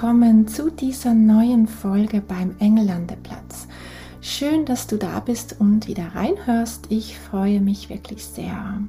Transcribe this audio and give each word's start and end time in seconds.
Willkommen 0.00 0.48
zu 0.48 0.70
dieser 0.70 1.12
neuen 1.12 1.66
Folge 1.68 2.22
beim 2.22 2.56
Engellandeplatz. 2.58 3.68
Schön, 4.22 4.64
dass 4.64 4.86
du 4.86 4.96
da 4.96 5.20
bist 5.20 5.56
und 5.58 5.88
wieder 5.88 6.14
reinhörst. 6.14 6.86
Ich 6.88 7.18
freue 7.18 7.60
mich 7.60 7.90
wirklich 7.90 8.24
sehr. 8.24 8.80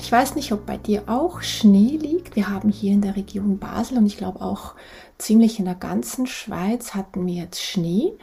Ich 0.00 0.10
weiß 0.10 0.34
nicht, 0.34 0.50
ob 0.50 0.66
bei 0.66 0.76
dir 0.76 1.04
auch 1.06 1.40
Schnee 1.42 1.98
liegt. 1.98 2.34
Wir 2.34 2.48
haben 2.48 2.68
hier 2.68 2.94
in 2.94 3.00
der 3.00 3.14
Region 3.14 3.60
Basel 3.60 3.96
und 3.96 4.06
ich 4.06 4.16
glaube 4.16 4.40
auch 4.40 4.74
ziemlich 5.18 5.60
in 5.60 5.66
der 5.66 5.76
ganzen 5.76 6.26
Schweiz 6.26 6.96
hatten 6.96 7.24
wir 7.28 7.34
jetzt 7.34 7.62
Schnee. 7.62 8.14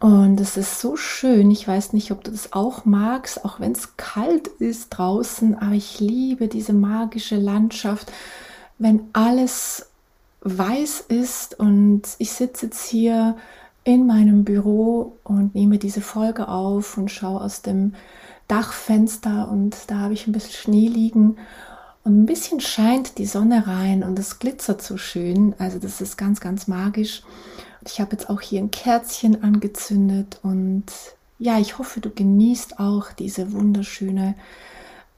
Und 0.00 0.40
es 0.40 0.56
ist 0.56 0.80
so 0.80 0.96
schön. 0.96 1.52
Ich 1.52 1.68
weiß 1.68 1.92
nicht, 1.92 2.10
ob 2.10 2.24
du 2.24 2.32
das 2.32 2.52
auch 2.54 2.84
magst, 2.84 3.44
auch 3.44 3.60
wenn 3.60 3.70
es 3.70 3.96
kalt 3.96 4.48
ist 4.48 4.88
draußen. 4.88 5.56
Aber 5.56 5.74
ich 5.76 6.00
liebe 6.00 6.48
diese 6.48 6.72
magische 6.72 7.36
Landschaft, 7.36 8.10
wenn 8.78 9.02
alles 9.12 9.89
weiß 10.42 11.04
ist 11.08 11.58
und 11.58 12.02
ich 12.18 12.32
sitze 12.32 12.66
jetzt 12.66 12.88
hier 12.88 13.36
in 13.84 14.06
meinem 14.06 14.44
Büro 14.44 15.16
und 15.24 15.54
nehme 15.54 15.78
diese 15.78 16.00
Folge 16.00 16.48
auf 16.48 16.96
und 16.96 17.10
schaue 17.10 17.40
aus 17.40 17.62
dem 17.62 17.94
Dachfenster 18.48 19.48
und 19.50 19.76
da 19.86 19.98
habe 19.98 20.14
ich 20.14 20.26
ein 20.26 20.32
bisschen 20.32 20.52
Schnee 20.52 20.88
liegen 20.88 21.36
und 22.04 22.22
ein 22.22 22.26
bisschen 22.26 22.60
scheint 22.60 23.18
die 23.18 23.26
Sonne 23.26 23.66
rein 23.66 24.02
und 24.02 24.18
es 24.18 24.38
glitzert 24.38 24.82
so 24.82 24.96
schön. 24.96 25.54
Also 25.58 25.78
das 25.78 26.00
ist 26.00 26.16
ganz, 26.16 26.40
ganz 26.40 26.66
magisch. 26.66 27.22
Ich 27.86 28.00
habe 28.00 28.12
jetzt 28.12 28.28
auch 28.28 28.40
hier 28.40 28.60
ein 28.60 28.70
Kerzchen 28.70 29.42
angezündet 29.42 30.38
und 30.42 30.84
ja, 31.38 31.58
ich 31.58 31.78
hoffe, 31.78 32.00
du 32.00 32.10
genießt 32.10 32.78
auch 32.78 33.12
diese 33.12 33.52
wunderschöne 33.52 34.34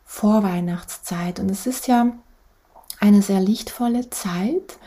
Vorweihnachtszeit. 0.04 1.40
Und 1.40 1.50
es 1.50 1.66
ist 1.66 1.88
ja 1.88 2.12
eine 3.00 3.22
sehr 3.22 3.40
lichtvolle 3.40 4.08
Zeit. 4.10 4.78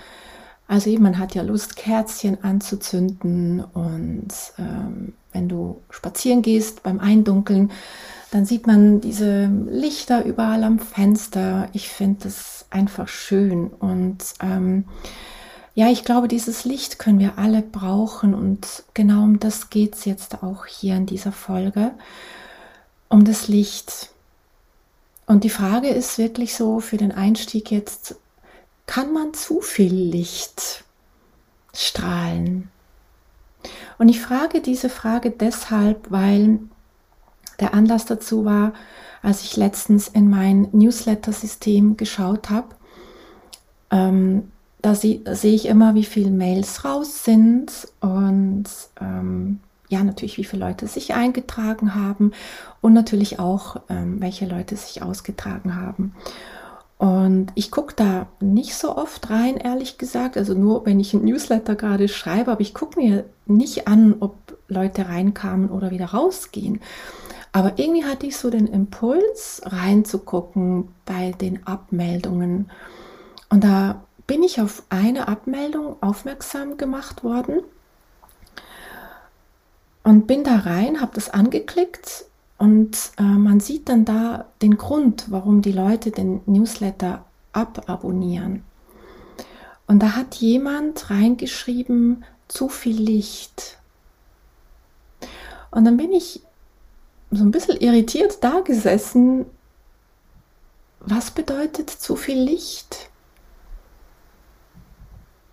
Also 0.67 0.89
man 0.99 1.19
hat 1.19 1.35
ja 1.35 1.43
Lust, 1.43 1.75
Kerzchen 1.75 2.43
anzuzünden 2.43 3.63
und 3.63 4.27
ähm, 4.57 5.13
wenn 5.31 5.47
du 5.47 5.81
spazieren 5.91 6.41
gehst 6.41 6.81
beim 6.81 6.99
Eindunkeln, 6.99 7.71
dann 8.31 8.45
sieht 8.45 8.65
man 8.65 8.99
diese 8.99 9.45
Lichter 9.45 10.25
überall 10.25 10.63
am 10.63 10.79
Fenster. 10.79 11.69
Ich 11.73 11.89
finde 11.89 12.23
das 12.23 12.65
einfach 12.71 13.07
schön 13.07 13.67
und 13.67 14.17
ähm, 14.41 14.85
ja, 15.75 15.89
ich 15.91 16.05
glaube, 16.05 16.29
dieses 16.29 16.63
Licht 16.63 16.99
können 16.99 17.19
wir 17.19 17.37
alle 17.37 17.61
brauchen 17.61 18.33
und 18.33 18.83
genau 18.93 19.23
um 19.23 19.39
das 19.39 19.69
geht 19.69 19.95
es 19.95 20.05
jetzt 20.05 20.41
auch 20.41 20.65
hier 20.65 20.95
in 20.95 21.05
dieser 21.05 21.33
Folge, 21.33 21.91
um 23.09 23.25
das 23.25 23.49
Licht. 23.49 24.09
Und 25.27 25.43
die 25.43 25.49
Frage 25.49 25.89
ist 25.89 26.17
wirklich 26.17 26.55
so 26.55 26.79
für 26.79 26.97
den 26.97 27.11
Einstieg 27.11 27.71
jetzt, 27.71 28.15
kann 28.85 29.13
man 29.13 29.33
zu 29.33 29.61
viel 29.61 29.93
Licht 29.93 30.83
strahlen? 31.73 32.69
Und 33.97 34.09
ich 34.09 34.21
frage 34.21 34.61
diese 34.61 34.89
Frage 34.89 35.31
deshalb, 35.31 36.11
weil 36.11 36.59
der 37.59 37.73
Anlass 37.73 38.05
dazu 38.05 38.45
war, 38.45 38.73
als 39.21 39.41
ich 39.41 39.57
letztens 39.57 40.07
in 40.07 40.29
mein 40.29 40.67
Newsletter-System 40.71 41.97
geschaut 41.97 42.49
habe. 42.49 42.67
Ähm, 43.89 44.51
da 44.81 44.93
sehe 44.93 45.21
seh 45.33 45.55
ich 45.55 45.65
immer, 45.65 45.95
wie 45.95 46.03
viele 46.03 46.29
Mails 46.29 46.85
raus 46.85 47.23
sind 47.23 47.71
und 48.01 48.65
ähm, 49.01 49.59
ja, 49.89 50.03
natürlich, 50.03 50.37
wie 50.37 50.43
viele 50.43 50.65
Leute 50.65 50.87
sich 50.87 51.13
eingetragen 51.13 51.95
haben 51.95 52.31
und 52.81 52.93
natürlich 52.93 53.39
auch, 53.39 53.81
ähm, 53.89 54.21
welche 54.21 54.45
Leute 54.45 54.75
sich 54.75 55.01
ausgetragen 55.01 55.75
haben. 55.75 56.13
Und 56.97 57.47
ich 57.55 57.71
gucke 57.71 57.93
da 57.95 58.27
nicht 58.39 58.75
so 58.75 58.95
oft 58.95 59.29
rein, 59.29 59.57
ehrlich 59.57 59.97
gesagt. 59.97 60.37
Also 60.37 60.53
nur, 60.53 60.85
wenn 60.85 60.99
ich 60.99 61.13
ein 61.13 61.25
Newsletter 61.25 61.75
gerade 61.75 62.07
schreibe, 62.07 62.51
aber 62.51 62.61
ich 62.61 62.73
gucke 62.73 62.99
mir 62.99 63.25
nicht 63.45 63.87
an, 63.87 64.15
ob 64.21 64.57
Leute 64.67 65.09
reinkamen 65.09 65.69
oder 65.69 65.91
wieder 65.91 66.07
rausgehen. 66.07 66.79
Aber 67.51 67.73
irgendwie 67.77 68.05
hatte 68.05 68.27
ich 68.27 68.37
so 68.37 68.49
den 68.49 68.67
Impuls, 68.67 69.61
reinzugucken 69.65 70.89
bei 71.05 71.31
den 71.31 71.65
Abmeldungen. 71.67 72.69
Und 73.49 73.63
da 73.63 74.03
bin 74.27 74.43
ich 74.43 74.59
auf 74.61 74.83
eine 74.89 75.27
Abmeldung 75.27 75.97
aufmerksam 76.01 76.77
gemacht 76.77 77.23
worden 77.23 77.61
und 80.03 80.27
bin 80.27 80.43
da 80.43 80.57
rein, 80.57 81.01
habe 81.01 81.11
das 81.15 81.29
angeklickt 81.29 82.25
und 82.57 82.97
äh, 83.17 83.23
man 83.23 83.59
sieht 83.59 83.89
dann 83.89 84.05
da 84.05 84.45
den 84.61 84.77
Grund, 84.77 85.25
warum 85.29 85.61
die 85.61 85.73
Leute 85.73 86.11
den 86.11 86.41
Newsletter 86.45 87.25
ababonnieren. 87.51 88.63
Und 89.87 90.01
da 90.01 90.15
hat 90.15 90.35
jemand 90.35 91.09
reingeschrieben, 91.09 92.23
zu 92.47 92.69
viel 92.69 92.99
Licht. 93.01 93.77
Und 95.71 95.85
dann 95.85 95.97
bin 95.97 96.11
ich 96.13 96.41
so 97.31 97.43
ein 97.43 97.51
bisschen 97.51 97.79
irritiert 97.79 98.43
da 98.43 98.61
gesessen. 98.61 99.45
Was 100.99 101.31
bedeutet 101.31 101.89
zu 101.89 102.15
viel 102.15 102.39
Licht? 102.39 103.09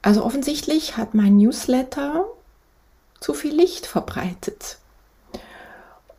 Also 0.02 0.24
offensichtlich 0.24 0.96
hat 0.96 1.14
mein 1.14 1.36
Newsletter 1.36 2.26
zu 3.20 3.34
viel 3.34 3.54
Licht 3.54 3.86
verbreitet. 3.86 4.78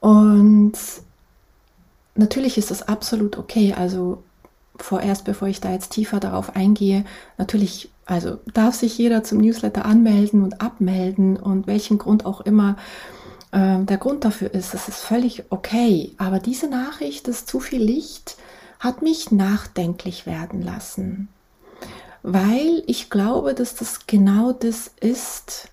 Und 0.03 0.73
natürlich 2.15 2.57
ist 2.57 2.71
das 2.71 2.85
absolut 2.89 3.37
okay. 3.37 3.73
Also 3.73 4.21
vorerst, 4.75 5.23
bevor 5.23 5.47
ich 5.47 5.61
da 5.61 5.71
jetzt 5.71 5.91
tiefer 5.91 6.19
darauf 6.19 6.57
eingehe, 6.57 7.05
natürlich, 7.37 7.89
also 8.05 8.39
darf 8.53 8.75
sich 8.75 8.97
jeder 8.97 9.23
zum 9.23 9.37
Newsletter 9.37 9.85
anmelden 9.85 10.43
und 10.43 10.59
abmelden 10.59 11.37
und 11.37 11.67
welchen 11.67 11.99
Grund 11.99 12.25
auch 12.25 12.41
immer 12.41 12.75
äh, 13.53 13.79
der 13.79 13.95
Grund 13.95 14.25
dafür 14.25 14.53
ist. 14.53 14.73
Das 14.73 14.89
ist 14.89 14.99
völlig 14.99 15.45
okay. 15.51 16.11
Aber 16.17 16.39
diese 16.39 16.67
Nachricht, 16.67 17.29
das 17.29 17.45
zu 17.45 17.61
viel 17.61 17.81
Licht, 17.81 18.35
hat 18.81 19.01
mich 19.01 19.31
nachdenklich 19.31 20.25
werden 20.25 20.61
lassen. 20.61 21.29
Weil 22.23 22.83
ich 22.87 23.09
glaube, 23.09 23.53
dass 23.53 23.75
das 23.75 24.05
genau 24.05 24.51
das 24.51 24.91
ist, 24.99 25.69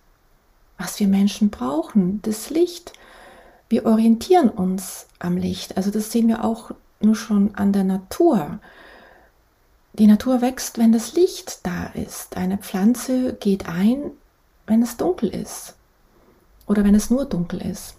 was 0.79 1.01
wir 1.01 1.09
Menschen 1.09 1.51
brauchen, 1.51 2.23
das 2.23 2.49
Licht 2.51 2.93
wir 3.71 3.87
orientieren 3.87 4.51
uns 4.51 5.07
am 5.21 5.37
Licht. 5.37 5.77
Also 5.77 5.91
das 5.91 6.13
sehen 6.13 6.29
wir 6.29 6.45
auch 6.45 6.73
nur 7.01 7.15
schon 7.15 7.55
an 7.55 7.73
der 7.73 7.85
Natur. 7.85 8.59
Die 9.95 10.07
Natur 10.07 10.43
wächst, 10.43 10.79
wenn 10.79 10.93
das 10.93 11.15
Licht 11.15 11.65
da 11.65 11.87
ist. 11.87 12.37
Eine 12.37 12.59
Pflanze 12.59 13.35
geht 13.35 13.69
ein, 13.69 14.11
wenn 14.67 14.83
es 14.83 14.97
dunkel 14.97 15.31
ist 15.31 15.75
oder 16.67 16.85
wenn 16.85 16.95
es 16.95 17.11
nur 17.11 17.25
dunkel 17.25 17.63
ist. 17.63 17.95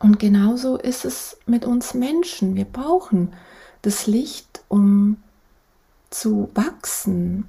Und 0.00 0.18
genauso 0.18 0.76
ist 0.76 1.04
es 1.04 1.38
mit 1.46 1.64
uns 1.64 1.94
Menschen. 1.94 2.56
Wir 2.56 2.64
brauchen 2.64 3.32
das 3.82 4.06
Licht, 4.06 4.62
um 4.68 5.18
zu 6.10 6.50
wachsen. 6.54 7.48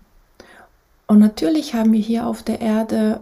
Und 1.07 1.19
natürlich 1.19 1.73
haben 1.73 1.93
wir 1.93 1.99
hier 1.99 2.27
auf 2.27 2.43
der 2.43 2.61
Erde 2.61 3.21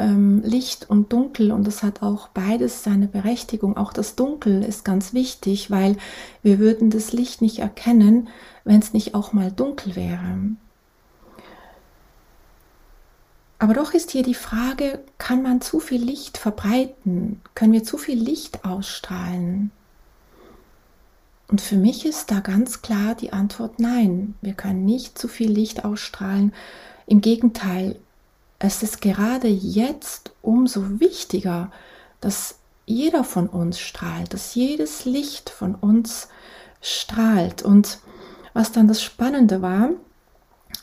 ähm, 0.00 0.42
Licht 0.42 0.88
und 0.90 1.12
Dunkel 1.12 1.52
und 1.52 1.68
es 1.68 1.82
hat 1.82 2.02
auch 2.02 2.28
beides 2.28 2.82
seine 2.82 3.06
Berechtigung. 3.06 3.76
Auch 3.76 3.92
das 3.92 4.16
Dunkel 4.16 4.64
ist 4.64 4.84
ganz 4.84 5.12
wichtig, 5.12 5.70
weil 5.70 5.96
wir 6.42 6.58
würden 6.58 6.90
das 6.90 7.12
Licht 7.12 7.42
nicht 7.42 7.60
erkennen, 7.60 8.28
wenn 8.64 8.80
es 8.80 8.92
nicht 8.92 9.14
auch 9.14 9.32
mal 9.32 9.52
dunkel 9.52 9.94
wäre. 9.96 10.38
Aber 13.58 13.74
doch 13.74 13.92
ist 13.92 14.10
hier 14.10 14.22
die 14.22 14.34
Frage, 14.34 15.00
kann 15.18 15.42
man 15.42 15.60
zu 15.60 15.80
viel 15.80 16.02
Licht 16.02 16.38
verbreiten? 16.38 17.42
Können 17.54 17.74
wir 17.74 17.84
zu 17.84 17.98
viel 17.98 18.18
Licht 18.18 18.64
ausstrahlen? 18.64 19.70
Und 21.48 21.60
für 21.60 21.76
mich 21.76 22.06
ist 22.06 22.30
da 22.30 22.40
ganz 22.40 22.80
klar 22.80 23.14
die 23.14 23.32
Antwort 23.32 23.78
nein. 23.78 24.34
Wir 24.40 24.54
können 24.54 24.86
nicht 24.86 25.18
zu 25.18 25.28
viel 25.28 25.50
Licht 25.50 25.84
ausstrahlen. 25.84 26.54
Im 27.06 27.20
Gegenteil, 27.20 27.96
es 28.60 28.82
ist 28.82 29.00
gerade 29.00 29.48
jetzt 29.48 30.32
umso 30.42 31.00
wichtiger, 31.00 31.72
dass 32.20 32.58
jeder 32.86 33.24
von 33.24 33.48
uns 33.48 33.80
strahlt, 33.80 34.32
dass 34.34 34.54
jedes 34.54 35.04
Licht 35.06 35.50
von 35.50 35.74
uns 35.74 36.28
strahlt. 36.82 37.62
Und 37.62 37.98
was 38.52 38.70
dann 38.70 38.86
das 38.86 39.02
Spannende 39.02 39.62
war, 39.62 39.90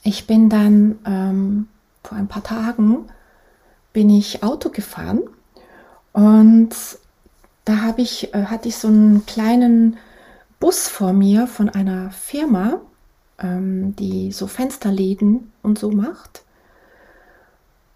ich 0.03 0.27
bin 0.27 0.50
dann 0.50 1.00
ähm, 1.06 1.68
vor 2.03 2.18
ein 2.18 2.27
paar 2.27 2.44
Tagen 2.44 3.06
bin 3.94 4.09
ich 4.09 4.44
Auto 4.44 4.69
gefahren 4.69 5.21
und 6.13 6.69
da 7.65 7.77
habe 7.81 8.01
ich, 8.01 8.33
äh, 8.33 8.45
hatte 8.45 8.69
ich 8.69 8.77
so 8.77 8.88
einen 8.88 9.25
kleinen 9.25 9.97
Bus 10.59 10.88
vor 10.88 11.13
mir 11.13 11.47
von 11.47 11.69
einer 11.69 12.12
Firma, 12.12 12.79
ähm, 13.39 13.95
die 13.95 14.31
so 14.31 14.47
Fensterläden 14.47 15.51
und 15.62 15.77
so 15.77 15.91
macht. 15.91 16.44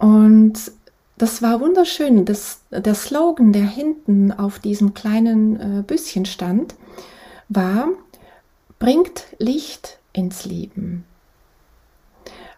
Und 0.02 0.72
das 1.20 1.44
war 1.44 1.62
wunderschön. 1.62 2.26
Das, 2.26 2.62
der 2.72 2.96
Slogan, 2.96 3.54
der 3.54 3.66
hinten 3.66 4.32
auf 4.32 4.58
diesem 4.58 4.96
kleinen 4.96 5.60
äh, 5.80 5.84
Büsschen 5.84 6.26
stand, 6.26 6.74
war, 7.50 7.88
bringt 8.80 9.26
Licht 9.38 10.00
ins 10.12 10.44
Leben. 10.44 11.06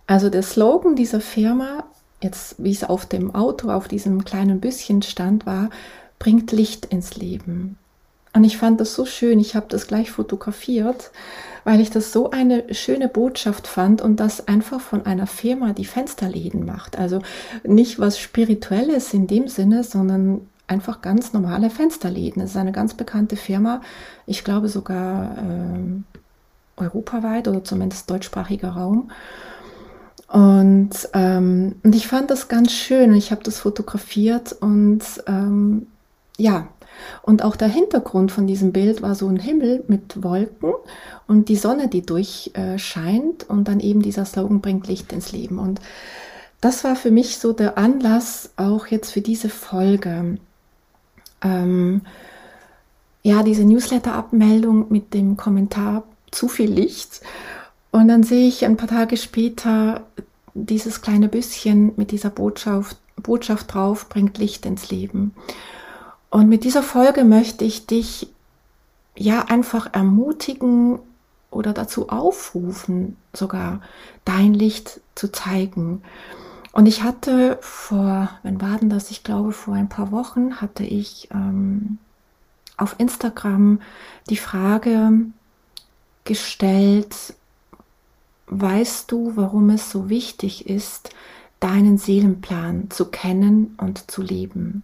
Also 0.07 0.30
der 0.30 0.42
Slogan 0.44 0.95
dieser 0.95 1.19
Firma, 1.19 1.84
jetzt 2.22 2.56
wie 2.63 2.72
es 2.72 2.86
auf 2.86 3.06
dem 3.06 3.36
Auto, 3.36 3.69
auf 3.69 3.89
diesem 3.89 4.24
kleinen 4.24 4.62
Büsschen 4.62 5.01
stand, 5.01 5.46
war, 5.46 5.69
bringt 6.19 6.54
Licht 6.54 6.86
ins 6.86 7.16
Leben. 7.16 7.78
Und 8.36 8.44
ich 8.44 8.58
fand 8.58 8.82
das 8.82 8.96
so 8.96 9.06
schön, 9.06 9.40
ich 9.40 9.56
habe 9.56 9.68
das 9.70 9.88
gleich 9.88 10.10
fotografiert, 10.10 11.12
weil 11.66 11.80
ich 11.80 11.92
das 11.92 12.12
so 12.12 12.32
eine 12.32 12.74
schöne 12.74 13.08
Botschaft 13.08 13.68
fand 13.68 14.02
und 14.02 14.20
das 14.20 14.48
einfach 14.48 14.82
von 14.82 15.06
einer 15.06 15.28
Firma, 15.28 15.74
die 15.74 15.86
Fensterläden 15.86 16.66
macht. 16.66 16.98
Also 16.98 17.22
nicht 17.64 18.00
was 18.00 18.18
Spirituelles 18.18 19.14
in 19.14 19.28
dem 19.28 19.48
Sinne, 19.48 19.84
sondern 19.84 20.42
einfach 20.68 21.02
ganz 21.02 21.34
normale 21.34 21.70
Fensterläden. 21.70 22.42
Es 22.42 22.52
ist 22.52 22.58
eine 22.58 22.72
ganz 22.72 22.96
bekannte 22.96 23.36
Firma, 23.36 23.82
ich 24.26 24.44
glaube 24.44 24.68
sogar 24.68 25.38
äh, 25.38 26.82
europaweit 26.82 27.48
oder 27.48 27.64
zumindest 27.64 28.10
deutschsprachiger 28.10 28.70
Raum. 28.70 29.12
Und, 30.28 30.90
ähm, 31.14 31.76
und 31.84 31.96
ich 31.96 32.08
fand 32.08 32.32
das 32.32 32.48
ganz 32.48 32.72
schön. 32.72 33.14
Ich 33.14 33.32
habe 33.32 33.44
das 33.44 33.60
fotografiert 33.60 34.52
und 34.54 35.04
ähm, 35.28 35.86
ja, 36.38 36.68
und 37.22 37.44
auch 37.44 37.56
der 37.56 37.68
Hintergrund 37.68 38.31
von 38.31 38.48
diesem 38.48 38.72
Bild 38.72 39.01
war 39.01 39.16
so 39.16 39.28
ein 39.28 39.38
Himmel 39.38 39.84
mit 39.88 40.24
Wolken 40.24 40.74
und 41.28 41.50
die 41.50 41.56
Sonne, 41.56 41.88
die 41.88 42.06
durchscheint 42.06 43.50
und 43.50 43.68
dann 43.68 43.80
eben 43.80 44.01
dieser 44.01 44.25
Slogan 44.25 44.62
bringt 44.62 44.88
Licht 44.88 45.12
ins 45.13 45.31
Leben. 45.31 45.60
Und 45.60 45.80
das 46.62 46.84
war 46.84 46.95
für 46.95 47.12
mich 47.12 47.40
so 47.40 47.54
der 47.54 47.78
Anlass 47.78 48.51
auch 48.56 48.88
jetzt 48.88 49.12
für 49.12 49.22
diese 49.22 49.50
Folge. 49.50 50.38
Ähm, 51.42 52.01
ja, 53.22 53.44
diese 53.44 53.63
Newsletter-Abmeldung 53.63 54.88
mit 54.89 55.13
dem 55.13 55.38
Kommentar 55.38 56.04
zu 56.31 56.48
viel 56.48 56.72
Licht. 56.72 57.22
Und 57.92 58.07
dann 58.07 58.24
sehe 58.24 58.48
ich 58.48 58.66
ein 58.66 58.78
paar 58.78 58.89
Tage 58.89 59.18
später 59.18 60.01
dieses 60.54 61.01
kleine 61.01 61.30
Büsschen 61.30 61.94
mit 61.96 62.12
dieser 62.12 62.30
Botschaft, 62.30 62.98
Botschaft 63.16 63.74
drauf, 63.74 64.10
bringt 64.10 64.38
Licht 64.38 64.66
ins 64.66 64.89
Leben. 64.89 65.34
Und 66.34 66.50
mit 66.50 66.64
dieser 66.64 66.82
Folge 66.82 67.26
möchte 67.26 67.64
ich 67.64 67.86
dich 67.86 68.28
ja 69.16 69.46
einfach 69.50 69.94
ermutigen 69.94 70.98
oder 71.52 71.74
dazu 71.74 72.10
aufrufen, 72.10 73.18
sogar 73.34 73.82
dein 74.26 74.56
Licht 74.56 75.00
zu 75.14 75.32
zeigen. 75.32 76.02
Und 76.72 76.88
ich 76.88 77.04
hatte 77.04 77.60
vor, 77.62 78.32
wann 78.42 78.60
war 78.60 78.80
denn 78.80 78.90
das? 78.90 79.12
Ich 79.12 79.24
glaube, 79.24 79.52
vor 79.52 79.76
ein 79.76 79.90
paar 79.90 80.12
Wochen 80.12 80.60
hatte 80.60 80.84
ich 80.84 81.30
ähm, 81.32 82.00
auf 82.78 82.96
Instagram 82.98 83.80
die 84.32 84.38
Frage 84.38 85.12
gestellt, 86.24 87.36
weißt 88.48 89.12
du, 89.12 89.34
warum 89.36 89.70
es 89.70 89.92
so 89.92 90.10
wichtig 90.10 90.68
ist, 90.68 91.12
deinen 91.60 92.00
Seelenplan 92.00 92.90
zu 92.90 93.12
kennen 93.12 93.76
und 93.78 94.10
zu 94.10 94.24
leben? 94.24 94.82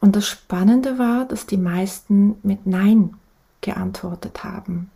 Und 0.00 0.16
das 0.16 0.26
Spannende 0.26 0.98
war, 0.98 1.24
dass 1.24 1.46
die 1.46 1.56
meisten 1.56 2.36
mit 2.42 2.66
Nein 2.66 3.14
geantwortet 3.60 4.44
haben. 4.44 4.90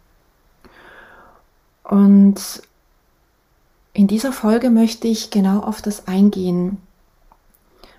Und 1.83 2.63
in 3.93 4.07
dieser 4.07 4.33
Folge 4.33 4.71
möchte 4.71 5.09
ich 5.09 5.31
genau 5.31 5.61
auf 5.61 5.83
das 5.83 6.07
eingehen. 6.07 6.79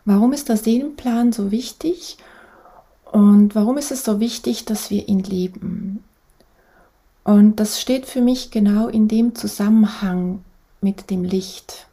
Warum 0.06 0.34
ist 0.34 0.50
der 0.50 0.58
Seelenplan 0.58 1.32
so 1.34 1.52
wichtig 1.52 2.18
und 3.12 3.54
warum 3.56 3.78
ist 3.78 3.92
es 3.92 4.04
so 4.04 4.20
wichtig, 4.20 4.66
dass 4.66 4.90
wir 4.90 5.08
ihn 5.08 5.20
leben? 5.20 6.04
Und 7.24 7.58
das 7.60 7.80
steht 7.80 8.06
für 8.06 8.22
mich 8.22 8.50
genau 8.50 8.88
in 8.88 9.08
dem 9.08 9.36
Zusammenhang 9.36 10.44
mit 10.80 11.10
dem 11.12 11.24
Licht, 11.24 11.88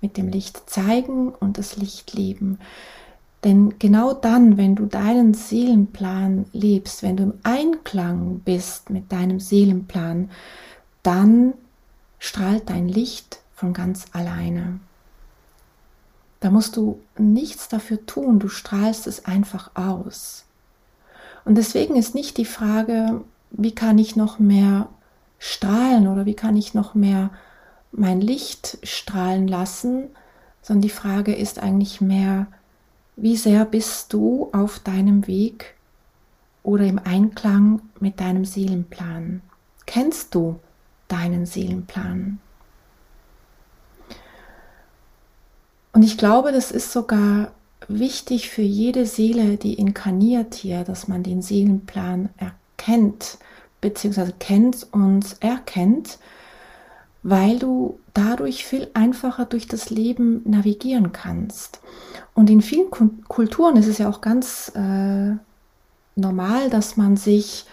mit 0.00 0.16
dem 0.16 0.28
Licht 0.28 0.70
zeigen 0.70 1.30
und 1.30 1.58
das 1.58 1.76
Licht 1.76 2.12
leben. 2.12 2.60
Denn 3.44 3.78
genau 3.78 4.14
dann, 4.14 4.56
wenn 4.56 4.74
du 4.74 4.86
deinen 4.86 5.32
Seelenplan 5.32 6.46
lebst, 6.52 7.02
wenn 7.02 7.16
du 7.16 7.22
im 7.24 7.34
Einklang 7.44 8.40
bist 8.40 8.90
mit 8.90 9.12
deinem 9.12 9.38
Seelenplan, 9.38 10.30
dann 11.04 11.54
strahlt 12.18 12.68
dein 12.68 12.88
Licht 12.88 13.40
von 13.54 13.72
ganz 13.72 14.06
alleine. 14.12 14.80
Da 16.40 16.50
musst 16.50 16.76
du 16.76 17.00
nichts 17.16 17.68
dafür 17.68 18.04
tun, 18.06 18.38
du 18.38 18.48
strahlst 18.48 19.06
es 19.06 19.24
einfach 19.24 19.70
aus. 19.74 20.44
Und 21.44 21.56
deswegen 21.56 21.96
ist 21.96 22.14
nicht 22.14 22.36
die 22.36 22.44
Frage, 22.44 23.22
wie 23.50 23.74
kann 23.74 23.98
ich 23.98 24.16
noch 24.16 24.38
mehr 24.38 24.88
strahlen 25.38 26.08
oder 26.08 26.26
wie 26.26 26.34
kann 26.34 26.56
ich 26.56 26.74
noch 26.74 26.94
mehr 26.94 27.30
mein 27.90 28.20
Licht 28.20 28.78
strahlen 28.82 29.48
lassen, 29.48 30.08
sondern 30.62 30.82
die 30.82 30.90
Frage 30.90 31.34
ist 31.34 31.58
eigentlich 31.58 32.00
mehr, 32.00 32.48
wie 33.20 33.36
sehr 33.36 33.64
bist 33.64 34.12
du 34.12 34.48
auf 34.52 34.78
deinem 34.78 35.26
Weg 35.26 35.74
oder 36.62 36.84
im 36.84 37.00
Einklang 37.00 37.82
mit 37.98 38.20
deinem 38.20 38.44
Seelenplan? 38.44 39.42
Kennst 39.86 40.34
du 40.34 40.60
deinen 41.08 41.44
Seelenplan? 41.44 42.38
Und 45.92 46.02
ich 46.04 46.16
glaube, 46.16 46.52
das 46.52 46.70
ist 46.70 46.92
sogar 46.92 47.50
wichtig 47.88 48.50
für 48.50 48.62
jede 48.62 49.04
Seele, 49.04 49.56
die 49.56 49.74
inkarniert 49.74 50.54
hier, 50.54 50.84
dass 50.84 51.08
man 51.08 51.24
den 51.24 51.42
Seelenplan 51.42 52.28
erkennt, 52.36 53.38
beziehungsweise 53.80 54.34
kennt 54.38 54.86
und 54.92 55.36
erkennt, 55.40 56.18
weil 57.24 57.58
du 57.58 57.98
dadurch 58.18 58.64
viel 58.64 58.88
einfacher 58.94 59.44
durch 59.44 59.68
das 59.68 59.90
Leben 59.90 60.42
navigieren 60.44 61.12
kannst. 61.12 61.80
Und 62.34 62.50
in 62.50 62.60
vielen 62.60 62.90
Kulturen 62.90 63.76
ist 63.76 63.86
es 63.86 63.98
ja 63.98 64.08
auch 64.08 64.20
ganz 64.20 64.72
äh, 64.74 65.36
normal, 66.16 66.70
dass 66.70 66.96
man 66.96 67.16
sich 67.16 67.64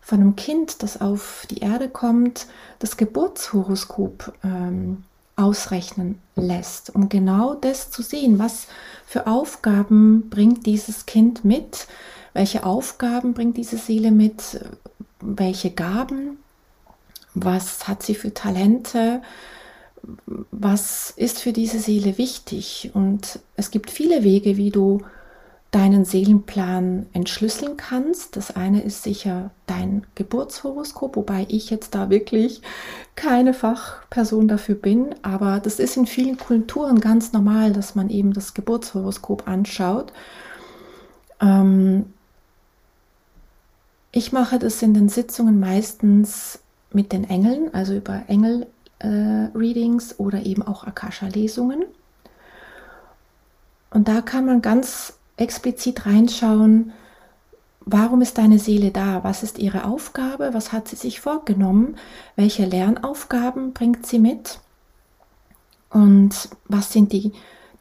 von 0.00 0.20
einem 0.20 0.34
Kind, 0.34 0.82
das 0.82 1.00
auf 1.00 1.46
die 1.50 1.58
Erde 1.58 1.88
kommt, 1.88 2.46
das 2.80 2.96
Geburtshoroskop 2.96 4.32
ähm, 4.42 5.04
ausrechnen 5.36 6.20
lässt, 6.34 6.94
um 6.94 7.08
genau 7.08 7.54
das 7.54 7.90
zu 7.90 8.02
sehen, 8.02 8.38
was 8.38 8.66
für 9.06 9.28
Aufgaben 9.28 10.28
bringt 10.28 10.66
dieses 10.66 11.06
Kind 11.06 11.44
mit, 11.44 11.86
welche 12.34 12.64
Aufgaben 12.64 13.34
bringt 13.34 13.56
diese 13.56 13.76
Seele 13.76 14.10
mit, 14.10 14.64
welche 15.20 15.70
Gaben? 15.70 16.38
Was 17.34 17.88
hat 17.88 18.02
sie 18.02 18.14
für 18.14 18.34
Talente, 18.34 19.22
was 20.50 21.10
ist 21.10 21.40
für 21.40 21.52
diese 21.52 21.78
Seele 21.78 22.18
wichtig. 22.18 22.90
Und 22.94 23.40
es 23.56 23.70
gibt 23.70 23.90
viele 23.90 24.24
Wege, 24.24 24.56
wie 24.56 24.70
du 24.70 25.02
deinen 25.72 26.04
Seelenplan 26.04 27.06
entschlüsseln 27.14 27.78
kannst. 27.78 28.36
Das 28.36 28.54
eine 28.54 28.82
ist 28.82 29.02
sicher 29.02 29.50
dein 29.66 30.06
Geburtshoroskop, 30.14 31.16
wobei 31.16 31.46
ich 31.48 31.70
jetzt 31.70 31.94
da 31.94 32.10
wirklich 32.10 32.60
keine 33.16 33.54
Fachperson 33.54 34.48
dafür 34.48 34.74
bin, 34.74 35.14
aber 35.22 35.60
das 35.60 35.78
ist 35.78 35.96
in 35.96 36.06
vielen 36.06 36.36
Kulturen 36.36 37.00
ganz 37.00 37.32
normal, 37.32 37.72
dass 37.72 37.94
man 37.94 38.10
eben 38.10 38.34
das 38.34 38.52
Geburtshoroskop 38.52 39.48
anschaut. 39.48 40.12
Ähm 41.40 42.04
ich 44.12 44.30
mache 44.30 44.58
das 44.58 44.82
in 44.82 44.92
den 44.92 45.08
Sitzungen 45.08 45.58
meistens 45.58 46.58
mit 46.92 47.12
den 47.12 47.24
Engeln, 47.24 47.72
also 47.72 47.94
über 47.94 48.24
Engel-Readings 48.28 48.71
äh, 49.02 50.14
oder 50.18 50.44
eben 50.44 50.62
auch 50.62 50.84
Akasha-Lesungen. 50.84 51.84
Und 53.90 54.08
da 54.08 54.22
kann 54.22 54.46
man 54.46 54.62
ganz 54.62 55.18
explizit 55.36 56.06
reinschauen, 56.06 56.92
warum 57.84 58.22
ist 58.22 58.38
deine 58.38 58.58
Seele 58.58 58.90
da? 58.90 59.24
Was 59.24 59.42
ist 59.42 59.58
ihre 59.58 59.84
Aufgabe? 59.84 60.54
Was 60.54 60.72
hat 60.72 60.88
sie 60.88 60.96
sich 60.96 61.20
vorgenommen? 61.20 61.96
Welche 62.36 62.64
Lernaufgaben 62.64 63.72
bringt 63.72 64.06
sie 64.06 64.18
mit? 64.18 64.60
Und 65.90 66.48
was 66.66 66.92
sind 66.92 67.12
die, 67.12 67.32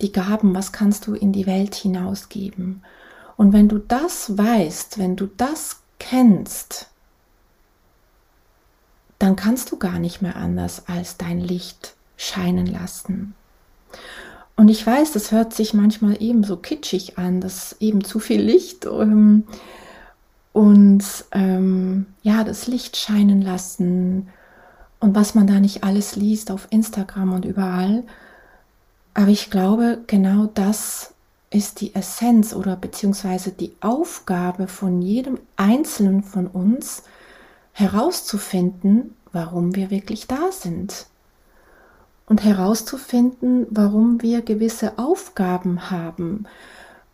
die 0.01 0.12
Gaben? 0.12 0.54
Was 0.54 0.72
kannst 0.74 1.08
du 1.08 1.13
in 1.13 1.32
die 1.32 1.46
Welt 1.46 1.75
hinausgeben? 1.75 2.84
Und 3.38 3.54
wenn 3.54 3.70
du 3.70 3.78
das 3.78 4.38
weißt, 4.38 4.98
wenn 5.00 5.16
du 5.16 5.28
das 5.28 5.82
kennst, 6.00 6.90
dann 9.22 9.36
kannst 9.36 9.72
du 9.72 9.78
gar 9.78 10.00
nicht 10.00 10.22
mehr 10.22 10.36
anders 10.36 10.88
als 10.88 11.18
dein 11.18 11.40
Licht 11.40 11.96
scheinen 12.18 12.66
lassen. 12.66 13.36
Und 14.56 14.70
ich 14.70 14.86
weiß, 14.86 15.12
das 15.12 15.32
hört 15.32 15.54
sich 15.54 15.74
manchmal 15.74 16.22
eben 16.22 16.44
so 16.44 16.58
kitschig 16.58 17.18
an, 17.18 17.40
dass 17.40 17.75
eben 17.80 18.04
zu 18.04 18.20
viel 18.20 18.42
Licht 18.42 18.86
ähm, 18.86 19.44
und 20.54 21.04
ähm, 21.32 22.08
ja, 22.24 22.44
das 22.44 22.68
Licht 22.68 22.98
scheinen 22.98 23.42
lassen 23.42 24.28
und 25.00 25.16
was 25.16 25.36
man 25.36 25.48
da 25.48 25.60
nicht 25.60 25.84
alles 25.84 26.16
liest 26.16 26.50
auf 26.50 26.68
Instagram 26.72 27.34
und 27.34 27.46
überall. 27.46 28.04
Aber 29.13 29.30
ich 29.30 29.51
glaube, 29.51 30.00
genau 30.08 30.48
das 30.48 31.13
ist 31.51 31.82
die 31.82 31.94
Essenz 31.94 32.54
oder 32.54 32.75
beziehungsweise 32.75 33.51
die 33.51 33.75
Aufgabe 33.82 34.68
von 34.68 35.01
jedem 35.01 35.38
Einzelnen 35.58 36.24
von 36.24 36.48
uns, 36.48 37.04
herauszufinden, 37.74 39.16
warum 39.32 39.75
wir 39.75 39.90
wirklich 39.90 40.28
da 40.28 40.51
sind. 40.51 41.08
Und 42.25 42.44
herauszufinden, 42.44 43.68
warum 43.70 44.22
wir 44.22 44.42
gewisse 44.42 44.98
Aufgaben 44.98 45.90
haben. 45.90 46.46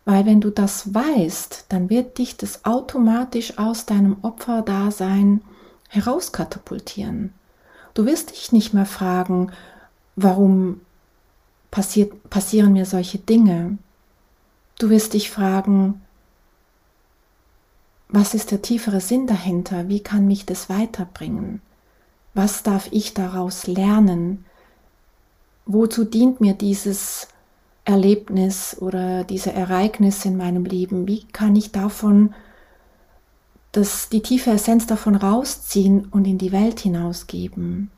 Weil 0.04 0.26
wenn 0.26 0.40
du 0.40 0.50
das 0.50 0.94
weißt, 0.94 1.66
dann 1.68 1.90
wird 1.90 2.18
dich 2.18 2.36
das 2.36 2.64
automatisch 2.64 3.58
aus 3.58 3.84
deinem 3.84 4.16
Opferdasein 4.22 5.42
herauskatapultieren. 5.88 7.32
Du 7.94 8.06
wirst 8.06 8.30
dich 8.30 8.52
nicht 8.52 8.74
mehr 8.74 8.86
fragen, 8.86 9.50
warum 10.14 10.80
passiert, 11.70 12.30
passieren 12.30 12.72
mir 12.72 12.86
solche 12.86 13.18
Dinge. 13.18 13.78
Du 14.78 14.90
wirst 14.90 15.14
dich 15.14 15.30
fragen, 15.30 16.00
was 18.08 18.34
ist 18.34 18.50
der 18.50 18.62
tiefere 18.62 19.00
Sinn 19.00 19.26
dahinter? 19.26 19.88
Wie 19.88 20.00
kann 20.00 20.26
mich 20.26 20.46
das 20.46 20.70
weiterbringen? 20.70 21.60
Was 22.34 22.62
darf 22.62 22.88
ich 22.90 23.14
daraus 23.14 23.66
lernen? 23.66 24.44
Wozu 25.66 26.04
dient 26.04 26.40
mir 26.40 26.54
dieses 26.54 27.28
Erlebnis 27.84 28.76
oder 28.80 29.24
diese 29.24 29.52
Ereignisse 29.52 30.28
in 30.28 30.36
meinem 30.36 30.64
Leben? 30.64 31.06
Wie 31.06 31.24
kann 31.24 31.54
ich 31.56 31.72
davon 31.72 32.34
das, 33.72 34.08
die 34.08 34.22
tiefe 34.22 34.50
Essenz 34.50 34.86
davon 34.86 35.14
rausziehen 35.14 36.06
und 36.10 36.26
in 36.26 36.38
die 36.38 36.52
Welt 36.52 36.80
hinausgeben? 36.80 37.90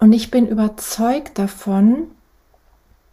Und 0.00 0.12
ich 0.12 0.30
bin 0.30 0.46
überzeugt 0.46 1.38
davon, 1.38 2.08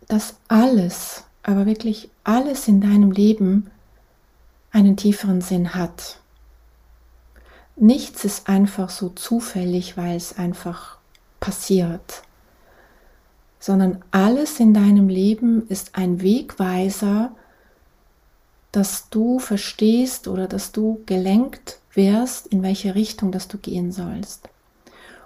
dass 0.08 0.36
alles, 0.48 1.24
aber 1.44 1.66
wirklich 1.66 2.10
alles 2.24 2.68
in 2.68 2.82
deinem 2.82 3.12
Leben 3.12 3.72
einen 4.76 4.98
tieferen 4.98 5.40
Sinn 5.40 5.74
hat. 5.74 6.20
Nichts 7.78 8.26
ist 8.26 8.50
einfach 8.50 8.90
so 8.90 9.10
zufällig, 9.10 9.96
weil 9.96 10.18
es 10.18 10.38
einfach 10.38 10.98
passiert, 11.40 12.24
sondern 13.58 14.04
alles 14.12 14.60
in 14.60 14.74
deinem 14.74 15.08
Leben 15.08 15.66
ist 15.70 15.96
ein 15.96 16.22
Wegweiser, 16.22 17.32
dass 18.74 19.10
du 19.10 19.40
verstehst 19.40 20.28
oder 20.28 20.48
dass 20.48 20.74
du 20.74 21.02
gelenkt 21.06 21.80
wirst, 21.94 22.48
in 22.48 22.62
welche 22.62 22.96
Richtung 22.96 23.32
dass 23.32 23.48
du 23.48 23.58
gehen 23.58 23.94
sollst. 23.94 24.50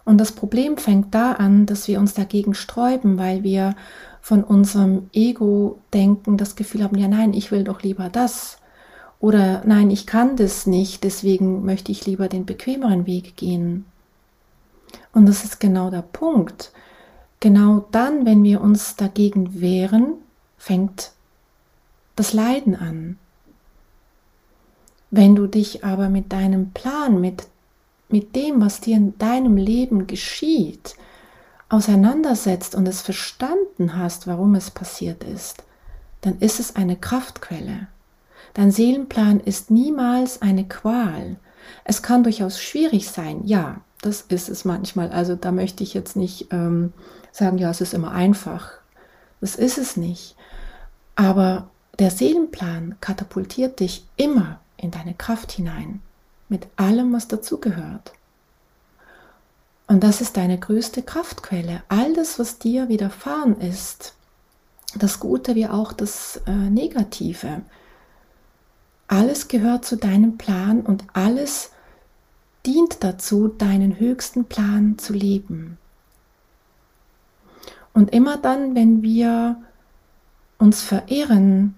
Und 0.05 0.19
das 0.19 0.31
Problem 0.31 0.77
fängt 0.77 1.15
da 1.15 1.33
an, 1.33 1.65
dass 1.65 1.87
wir 1.87 1.99
uns 1.99 2.13
dagegen 2.13 2.53
sträuben, 2.53 3.17
weil 3.17 3.43
wir 3.43 3.75
von 4.21 4.43
unserem 4.43 5.09
Ego-Denken 5.11 6.37
das 6.37 6.55
Gefühl 6.55 6.83
haben, 6.83 6.97
ja 6.99 7.07
nein, 7.07 7.33
ich 7.33 7.51
will 7.51 7.63
doch 7.63 7.81
lieber 7.81 8.09
das. 8.09 8.58
Oder 9.19 9.63
nein, 9.65 9.89
ich 9.91 10.05
kann 10.05 10.37
das 10.37 10.65
nicht, 10.65 11.03
deswegen 11.03 11.65
möchte 11.65 11.91
ich 11.91 12.05
lieber 12.05 12.29
den 12.29 12.45
bequemeren 12.45 13.05
Weg 13.05 13.35
gehen. 13.35 13.85
Und 15.13 15.25
das 15.25 15.43
ist 15.43 15.59
genau 15.59 15.89
der 15.89 16.01
Punkt. 16.01 16.71
Genau 17.39 17.85
dann, 17.91 18.25
wenn 18.25 18.43
wir 18.43 18.61
uns 18.61 18.95
dagegen 18.95 19.59
wehren, 19.59 20.13
fängt 20.57 21.11
das 22.15 22.33
Leiden 22.33 22.75
an. 22.75 23.17
Wenn 25.11 25.35
du 25.35 25.47
dich 25.47 25.83
aber 25.83 26.09
mit 26.09 26.31
deinem 26.31 26.71
Plan, 26.71 27.19
mit 27.19 27.47
mit 28.09 28.35
dem, 28.35 28.59
was 28.59 28.81
dir 28.81 28.97
in 28.97 29.17
deinem 29.17 29.55
Leben 29.55 30.07
geschieht, 30.07 30.95
auseinandersetzt 31.69 32.73
und 32.73 32.87
es 32.87 33.01
verstanden 33.01 33.95
hast, 33.95 34.25
warum 34.25 34.55
es 34.55 34.71
passiert 34.71 35.23
ist, 35.23 35.63
dann 36.21 36.39
ist 36.39 36.59
es 36.59 36.75
eine 36.75 36.95
Kraftquelle. 36.95 37.87
Dein 38.59 38.71
Seelenplan 38.71 39.39
ist 39.39 39.71
niemals 39.71 40.41
eine 40.41 40.67
Qual. 40.67 41.37
Es 41.85 42.01
kann 42.01 42.23
durchaus 42.23 42.59
schwierig 42.61 43.07
sein, 43.07 43.45
ja, 43.45 43.79
das 44.01 44.19
ist 44.27 44.49
es 44.49 44.65
manchmal. 44.65 45.11
Also 45.11 45.37
da 45.37 45.53
möchte 45.53 45.81
ich 45.81 45.93
jetzt 45.93 46.17
nicht 46.17 46.51
ähm, 46.51 46.91
sagen, 47.31 47.57
ja, 47.57 47.69
es 47.69 47.79
ist 47.79 47.93
immer 47.93 48.11
einfach. 48.11 48.71
Das 49.39 49.55
ist 49.55 49.77
es 49.77 49.95
nicht. 49.95 50.35
Aber 51.15 51.69
der 51.99 52.11
Seelenplan 52.11 52.97
katapultiert 52.99 53.79
dich 53.79 54.05
immer 54.17 54.59
in 54.75 54.91
deine 54.91 55.13
Kraft 55.13 55.53
hinein 55.53 56.01
mit 56.49 56.67
allem, 56.75 57.13
was 57.13 57.29
dazugehört. 57.29 58.11
Und 59.87 60.03
das 60.03 60.19
ist 60.19 60.35
deine 60.35 60.59
größte 60.59 61.01
Kraftquelle. 61.01 61.81
All 61.87 62.13
das, 62.13 62.39
was 62.39 62.59
dir 62.59 62.89
widerfahren 62.89 63.61
ist, 63.61 64.15
das 64.95 65.21
Gute 65.21 65.55
wie 65.55 65.67
auch 65.69 65.93
das 65.93 66.41
äh, 66.45 66.51
Negative, 66.51 67.61
alles 69.09 69.47
gehört 69.47 69.85
zu 69.85 69.97
deinem 69.97 70.37
Plan 70.37 70.81
und 70.81 71.03
alles 71.13 71.71
dient 72.65 73.03
dazu, 73.03 73.47
deinen 73.47 73.99
höchsten 73.99 74.45
Plan 74.45 74.97
zu 74.97 75.13
leben. 75.13 75.77
Und 77.91 78.13
immer 78.13 78.37
dann, 78.37 78.75
wenn 78.75 79.01
wir 79.01 79.57
uns 80.59 80.83
verirren 80.83 81.73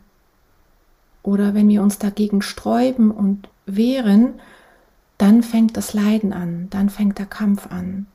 oder 1.24 1.54
wenn 1.54 1.70
wir 1.70 1.82
uns 1.82 2.00
dagegen 2.00 2.42
sträuben 2.42 3.12
und 3.12 3.48
wehren, 3.66 4.34
dann 5.18 5.42
fängt 5.42 5.78
das 5.78 5.94
Leiden 5.94 6.34
an, 6.34 6.68
dann 6.70 6.90
fängt 6.90 7.18
der 7.18 7.28
Kampf 7.28 7.68
an. 7.72 8.08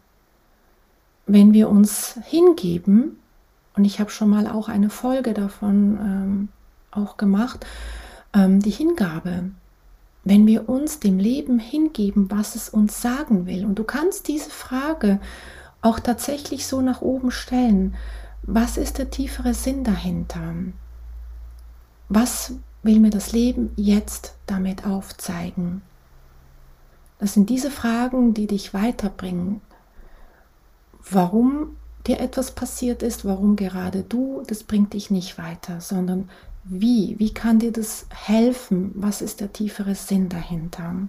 Wenn 1.26 1.54
wir 1.54 1.70
uns 1.70 2.18
hingeben, 2.25 3.18
und 3.75 3.85
ich 3.85 3.99
habe 3.99 4.11
schon 4.11 4.28
mal 4.28 4.46
auch 4.46 4.68
eine 4.68 4.90
Folge 4.90 5.32
davon 5.32 5.99
ähm, 6.00 6.49
auch 6.90 7.16
gemacht, 7.16 7.64
ähm, 8.37 8.61
die 8.61 8.71
Hingabe, 8.71 9.50
wenn 10.23 10.47
wir 10.47 10.69
uns 10.69 11.00
dem 11.00 11.19
Leben 11.19 11.59
hingeben, 11.59 12.31
was 12.31 12.55
es 12.55 12.69
uns 12.69 13.00
sagen 13.00 13.47
will, 13.47 13.64
und 13.64 13.78
du 13.78 13.85
kannst 13.85 14.28
diese 14.28 14.50
Frage 14.50 15.21
auch 15.81 15.99
tatsächlich 15.99 16.66
so 16.66 16.81
nach 16.81 17.00
oben 17.00 17.31
stellen, 17.31 17.95
was 18.43 18.76
ist 18.76 18.99
der 18.99 19.11
tiefere 19.11 19.55
Sinn 19.55 19.83
dahinter? 19.83 20.55
Was 22.09 22.55
will 22.83 23.00
mir 23.00 23.11
das 23.11 23.33
Leben 23.33 23.73
jetzt 23.76 24.37
damit 24.47 24.87
aufzeigen? 24.87 25.83
Das 27.19 27.35
sind 27.35 27.49
diese 27.50 27.71
Fragen, 27.71 28.35
die 28.35 28.47
dich 28.47 28.75
weiterbringen. 28.75 29.61
Warum 31.11 31.76
dir 32.07 32.21
etwas 32.21 32.52
passiert 32.52 33.02
ist, 33.02 33.25
warum 33.25 33.57
gerade 33.57 34.02
du, 34.02 34.43
das 34.47 34.64
bringt 34.64 34.93
dich 34.93 35.11
nicht 35.11 35.38
weiter, 35.38 35.81
sondern 35.81 36.28
wie, 36.68 37.16
wie 37.18 37.32
kann 37.32 37.58
dir 37.58 37.73
das 37.73 38.06
helfen? 38.11 38.90
Was 38.94 39.23
ist 39.23 39.40
der 39.40 39.52
tiefere 39.52 39.94
Sinn 39.94 40.28
dahinter? 40.28 41.08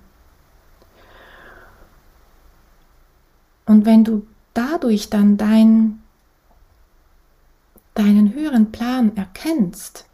Und 3.66 3.86
wenn 3.86 4.04
du 4.04 4.28
dadurch 4.54 5.10
dann 5.10 5.38
dein, 5.38 6.02
deinen 7.96 8.34
höheren 8.34 8.72
Plan 8.72 9.16
erkennst, 9.18 10.06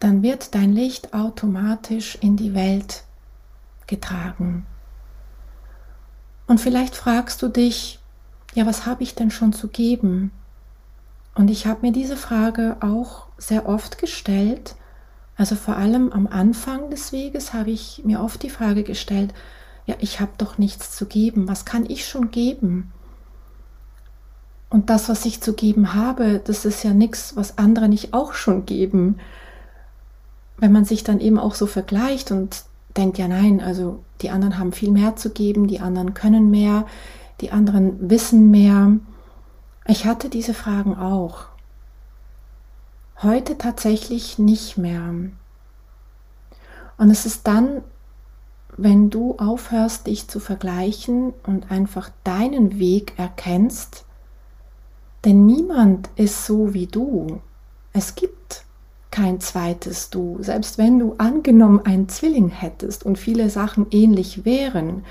dann 0.00 0.22
wird 0.22 0.54
dein 0.54 0.72
Licht 0.72 1.14
automatisch 1.14 2.16
in 2.20 2.36
die 2.36 2.54
Welt 2.54 3.04
getragen. 3.86 4.66
Und 6.46 6.60
vielleicht 6.60 6.94
fragst 6.94 7.42
du 7.42 7.48
dich, 7.48 7.98
ja, 8.54 8.66
was 8.66 8.86
habe 8.86 9.02
ich 9.02 9.14
denn 9.14 9.30
schon 9.30 9.52
zu 9.52 9.68
geben? 9.68 10.30
Und 11.38 11.50
ich 11.50 11.68
habe 11.68 11.86
mir 11.86 11.92
diese 11.92 12.16
Frage 12.16 12.78
auch 12.80 13.26
sehr 13.38 13.68
oft 13.68 13.98
gestellt. 13.98 14.74
Also 15.36 15.54
vor 15.54 15.76
allem 15.76 16.10
am 16.10 16.26
Anfang 16.26 16.90
des 16.90 17.12
Weges 17.12 17.54
habe 17.54 17.70
ich 17.70 18.02
mir 18.04 18.20
oft 18.20 18.42
die 18.42 18.50
Frage 18.50 18.82
gestellt, 18.82 19.32
ja, 19.86 19.94
ich 20.00 20.18
habe 20.18 20.32
doch 20.36 20.58
nichts 20.58 20.96
zu 20.96 21.06
geben. 21.06 21.46
Was 21.46 21.64
kann 21.64 21.88
ich 21.88 22.08
schon 22.08 22.32
geben? 22.32 22.92
Und 24.68 24.90
das, 24.90 25.08
was 25.08 25.24
ich 25.26 25.40
zu 25.40 25.52
geben 25.52 25.94
habe, 25.94 26.40
das 26.44 26.64
ist 26.64 26.82
ja 26.82 26.92
nichts, 26.92 27.36
was 27.36 27.56
andere 27.56 27.88
nicht 27.88 28.14
auch 28.14 28.32
schon 28.32 28.66
geben. 28.66 29.20
Wenn 30.56 30.72
man 30.72 30.84
sich 30.84 31.04
dann 31.04 31.20
eben 31.20 31.38
auch 31.38 31.54
so 31.54 31.66
vergleicht 31.66 32.32
und 32.32 32.64
denkt, 32.96 33.16
ja 33.16 33.28
nein, 33.28 33.60
also 33.60 34.02
die 34.22 34.30
anderen 34.30 34.58
haben 34.58 34.72
viel 34.72 34.90
mehr 34.90 35.14
zu 35.14 35.30
geben, 35.30 35.68
die 35.68 35.78
anderen 35.78 36.14
können 36.14 36.50
mehr, 36.50 36.84
die 37.40 37.52
anderen 37.52 38.10
wissen 38.10 38.50
mehr. 38.50 38.98
Ich 39.90 40.04
hatte 40.04 40.28
diese 40.28 40.52
Fragen 40.52 40.96
auch. 40.98 41.46
Heute 43.22 43.56
tatsächlich 43.56 44.38
nicht 44.38 44.76
mehr. 44.76 45.14
Und 46.98 47.10
es 47.10 47.24
ist 47.24 47.46
dann, 47.46 47.82
wenn 48.76 49.08
du 49.08 49.36
aufhörst, 49.38 50.06
dich 50.06 50.28
zu 50.28 50.40
vergleichen 50.40 51.32
und 51.46 51.70
einfach 51.70 52.10
deinen 52.22 52.78
Weg 52.78 53.18
erkennst 53.18 54.04
Denn 55.24 55.46
niemand 55.46 56.10
ist 56.16 56.46
so 56.46 56.74
wie 56.74 56.86
du. 56.86 57.40
Es 57.94 58.14
gibt 58.14 58.64
kein 59.10 59.40
zweites 59.40 60.10
Du. 60.10 60.36
Selbst 60.42 60.78
wenn 60.78 60.98
du 60.98 61.14
angenommen 61.18 61.80
einen 61.84 62.08
Zwilling 62.10 62.50
hättest 62.50 63.04
und 63.04 63.18
viele 63.18 63.50
Sachen 63.50 63.86
ähnlich 63.90 64.44
wären, 64.44 65.04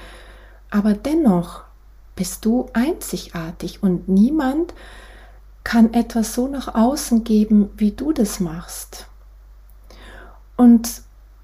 aber 0.69 0.93
dennoch 0.93 1.66
bist 2.17 2.43
du 2.43 2.67
einzigartig 2.73 3.81
und 3.81 4.09
niemand 4.09 4.73
kann 5.63 5.93
etwas 5.93 6.33
so 6.33 6.47
nach 6.47 6.75
außen 6.75 7.23
geben, 7.23 7.69
wie 7.77 7.91
du 7.91 8.11
das 8.11 8.41
machst. 8.41 9.07
Und 10.57 11.01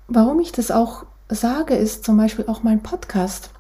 warum 0.08 0.40
ich 0.42 0.52
das 0.52 0.72
auch 0.72 1.06
sage, 1.30 1.76
ist 1.76 2.04
zum 2.04 2.18
Beispiel 2.18 2.46
auch 2.48 2.64
mein 2.64 2.84
Podcast, 2.84 3.52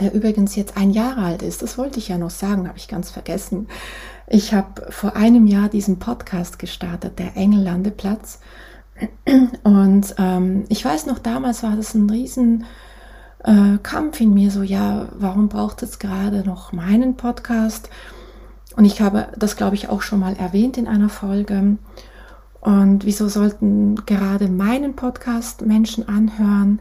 der 0.00 0.12
übrigens 0.12 0.56
jetzt 0.56 0.76
ein 0.76 0.90
Jahr 0.90 1.16
alt 1.16 1.42
ist. 1.42 1.62
Das 1.62 1.78
wollte 1.78 1.98
ich 1.98 2.08
ja 2.08 2.18
noch 2.18 2.30
sagen, 2.30 2.68
habe 2.68 2.78
ich 2.78 2.88
ganz 2.88 3.10
vergessen. 3.10 3.68
Ich 4.26 4.52
habe 4.52 4.90
vor 4.90 5.16
einem 5.16 5.46
Jahr 5.46 5.68
diesen 5.68 5.98
Podcast 5.98 6.58
gestartet, 6.58 7.18
der 7.18 7.36
Engellandeplatz. 7.36 8.40
Und 9.62 10.14
ähm, 10.18 10.64
ich 10.68 10.84
weiß 10.84 11.06
noch, 11.06 11.18
damals 11.18 11.62
war 11.62 11.76
das 11.76 11.94
ein 11.94 12.10
riesen 12.10 12.64
äh, 13.46 13.78
Kampf 13.82 14.20
in 14.20 14.34
mir, 14.34 14.50
so 14.50 14.62
ja, 14.62 15.08
warum 15.18 15.48
braucht 15.48 15.82
es 15.82 15.98
gerade 15.98 16.44
noch 16.44 16.72
meinen 16.72 17.16
Podcast? 17.16 17.88
Und 18.76 18.84
ich 18.84 19.00
habe 19.00 19.28
das, 19.36 19.56
glaube 19.56 19.76
ich, 19.76 19.88
auch 19.88 20.02
schon 20.02 20.20
mal 20.20 20.34
erwähnt 20.34 20.76
in 20.76 20.86
einer 20.86 21.08
Folge. 21.08 21.78
Und 22.60 23.04
wieso 23.04 23.28
sollten 23.28 23.94
gerade 24.04 24.48
meinen 24.48 24.94
Podcast 24.96 25.64
Menschen 25.64 26.08
anhören? 26.08 26.80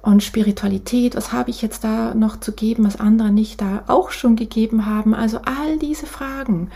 Und 0.00 0.22
Spiritualität, 0.22 1.16
was 1.16 1.32
habe 1.32 1.50
ich 1.50 1.62
jetzt 1.62 1.84
da 1.84 2.14
noch 2.14 2.40
zu 2.40 2.52
geben, 2.52 2.84
was 2.84 2.98
andere 2.98 3.30
nicht 3.30 3.60
da 3.60 3.84
auch 3.88 4.10
schon 4.10 4.36
gegeben 4.36 4.86
haben? 4.86 5.14
Also 5.14 5.40
all 5.44 5.78
diese 5.78 6.06
Fragen. 6.06 6.70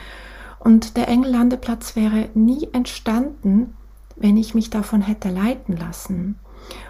Und 0.59 0.97
der 0.97 1.09
Engellandeplatz 1.09 1.97
wäre 1.97 2.29
nie 2.35 2.69
entstanden, 2.73 3.75
wenn 4.17 4.37
ich 4.37 4.55
mich 4.55 4.71
davon 4.71 5.01
hätte 5.01 5.31
leiten 5.31 5.77
lassen. 5.77 6.39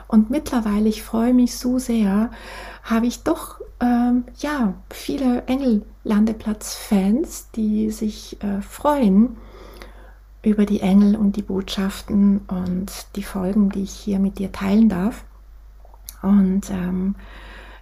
Und 0.08 0.30
mittlerweile, 0.30 0.88
ich 0.88 1.02
freue 1.02 1.34
mich 1.34 1.56
so 1.56 1.78
sehr, 1.78 2.30
habe 2.82 3.06
ich 3.06 3.22
doch 3.22 3.60
ähm, 3.80 4.24
ja 4.38 4.74
viele 4.90 5.44
Engellandeplatz-Fans, 5.46 7.50
die 7.54 7.90
sich 7.90 8.42
äh, 8.42 8.62
freuen 8.62 9.36
über 10.42 10.64
die 10.64 10.80
Engel 10.80 11.16
und 11.16 11.36
die 11.36 11.42
Botschaften 11.42 12.40
und 12.46 12.92
die 13.16 13.24
Folgen, 13.24 13.70
die 13.70 13.82
ich 13.82 13.92
hier 13.92 14.20
mit 14.20 14.38
dir 14.38 14.52
teilen 14.52 14.88
darf. 14.88 15.24
Und 16.22 16.70
ähm, 16.70 17.16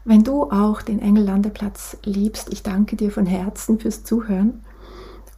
wenn 0.04 0.24
du 0.24 0.50
auch 0.50 0.82
den 0.82 1.00
Engellandeplatz 1.00 1.98
liebst, 2.04 2.52
ich 2.52 2.62
danke 2.62 2.96
dir 2.96 3.10
von 3.10 3.26
Herzen 3.26 3.78
fürs 3.78 4.04
Zuhören 4.04 4.64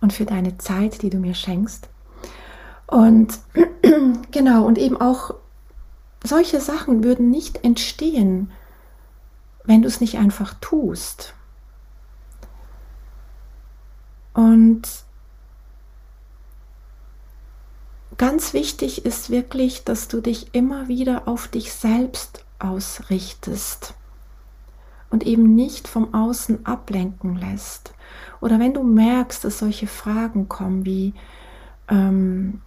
und 0.00 0.12
für 0.12 0.24
deine 0.24 0.58
Zeit, 0.58 1.02
die 1.02 1.10
du 1.10 1.18
mir 1.18 1.34
schenkst. 1.34 1.88
Und 2.86 3.40
genau, 4.30 4.64
und 4.64 4.78
eben 4.78 5.00
auch 5.00 5.34
solche 6.26 6.60
Sachen 6.60 7.04
würden 7.04 7.30
nicht 7.30 7.64
entstehen, 7.64 8.50
wenn 9.64 9.82
du 9.82 9.88
es 9.88 10.00
nicht 10.00 10.18
einfach 10.18 10.54
tust. 10.60 11.34
Und 14.32 14.82
ganz 18.18 18.52
wichtig 18.52 19.04
ist 19.04 19.30
wirklich, 19.30 19.84
dass 19.84 20.08
du 20.08 20.20
dich 20.20 20.54
immer 20.54 20.88
wieder 20.88 21.26
auf 21.26 21.48
dich 21.48 21.72
selbst 21.72 22.44
ausrichtest 22.58 23.94
und 25.10 25.24
eben 25.24 25.54
nicht 25.54 25.88
vom 25.88 26.14
Außen 26.14 26.66
ablenken 26.66 27.36
lässt. 27.36 27.94
Oder 28.40 28.58
wenn 28.58 28.74
du 28.74 28.82
merkst, 28.82 29.44
dass 29.44 29.58
solche 29.58 29.86
Fragen 29.86 30.48
kommen 30.48 30.84
wie, 30.84 31.14
ähm, 31.88 32.60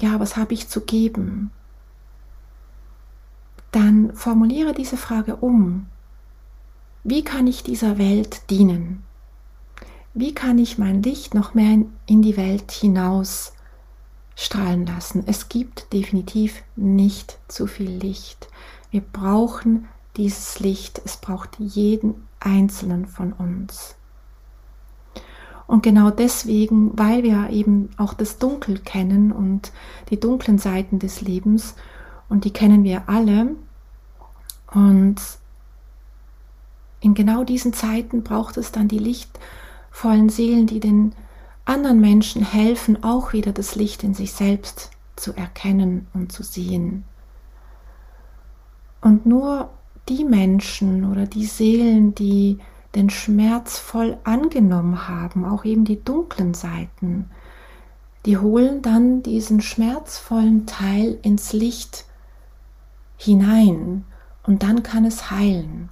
ja, 0.00 0.20
was 0.20 0.36
habe 0.36 0.54
ich 0.54 0.68
zu 0.68 0.82
geben? 0.82 1.50
Dann 3.74 4.14
formuliere 4.14 4.72
diese 4.72 4.96
Frage 4.96 5.36
um. 5.36 5.86
Wie 7.02 7.24
kann 7.24 7.46
ich 7.46 7.62
dieser 7.62 7.98
Welt 7.98 8.50
dienen? 8.50 9.02
Wie 10.14 10.32
kann 10.32 10.58
ich 10.58 10.78
mein 10.78 11.02
Licht 11.02 11.34
noch 11.34 11.54
mehr 11.54 11.78
in 12.06 12.22
die 12.22 12.36
Welt 12.36 12.70
hinaus 12.70 13.52
strahlen 14.36 14.86
lassen? 14.86 15.24
Es 15.26 15.48
gibt 15.48 15.92
definitiv 15.92 16.62
nicht 16.76 17.38
zu 17.48 17.66
viel 17.66 17.90
Licht. 17.90 18.48
Wir 18.90 19.00
brauchen 19.00 19.88
dieses 20.16 20.60
Licht. 20.60 21.02
Es 21.04 21.16
braucht 21.16 21.58
jeden 21.58 22.28
einzelnen 22.38 23.06
von 23.06 23.32
uns. 23.32 23.96
Und 25.66 25.82
genau 25.82 26.10
deswegen, 26.10 26.96
weil 26.96 27.22
wir 27.22 27.50
eben 27.50 27.88
auch 27.96 28.14
das 28.14 28.38
Dunkel 28.38 28.78
kennen 28.78 29.32
und 29.32 29.72
die 30.10 30.20
dunklen 30.20 30.58
Seiten 30.58 30.98
des 30.98 31.22
Lebens, 31.22 31.74
und 32.28 32.44
die 32.44 32.52
kennen 32.52 32.84
wir 32.84 33.08
alle, 33.08 33.54
und 34.74 35.16
in 37.00 37.14
genau 37.14 37.44
diesen 37.44 37.72
Zeiten 37.72 38.22
braucht 38.22 38.56
es 38.56 38.72
dann 38.72 38.88
die 38.88 38.98
lichtvollen 38.98 40.28
Seelen, 40.28 40.66
die 40.66 40.80
den 40.80 41.14
anderen 41.64 42.00
Menschen 42.00 42.42
helfen, 42.42 43.02
auch 43.04 43.32
wieder 43.32 43.52
das 43.52 43.76
Licht 43.76 44.02
in 44.02 44.14
sich 44.14 44.32
selbst 44.32 44.90
zu 45.16 45.32
erkennen 45.34 46.06
und 46.12 46.32
zu 46.32 46.42
sehen. 46.42 47.04
Und 49.00 49.26
nur 49.26 49.70
die 50.08 50.24
Menschen 50.24 51.10
oder 51.10 51.26
die 51.26 51.44
Seelen, 51.44 52.14
die 52.14 52.58
den 52.94 53.10
Schmerz 53.10 53.78
voll 53.78 54.16
angenommen 54.24 55.08
haben, 55.08 55.44
auch 55.44 55.64
eben 55.64 55.84
die 55.84 56.02
dunklen 56.02 56.54
Seiten, 56.54 57.30
die 58.24 58.38
holen 58.38 58.80
dann 58.80 59.22
diesen 59.22 59.60
schmerzvollen 59.60 60.66
Teil 60.66 61.18
ins 61.22 61.52
Licht 61.52 62.06
hinein 63.18 64.04
und 64.44 64.62
dann 64.62 64.82
kann 64.82 65.04
es 65.04 65.30
heilen. 65.30 65.88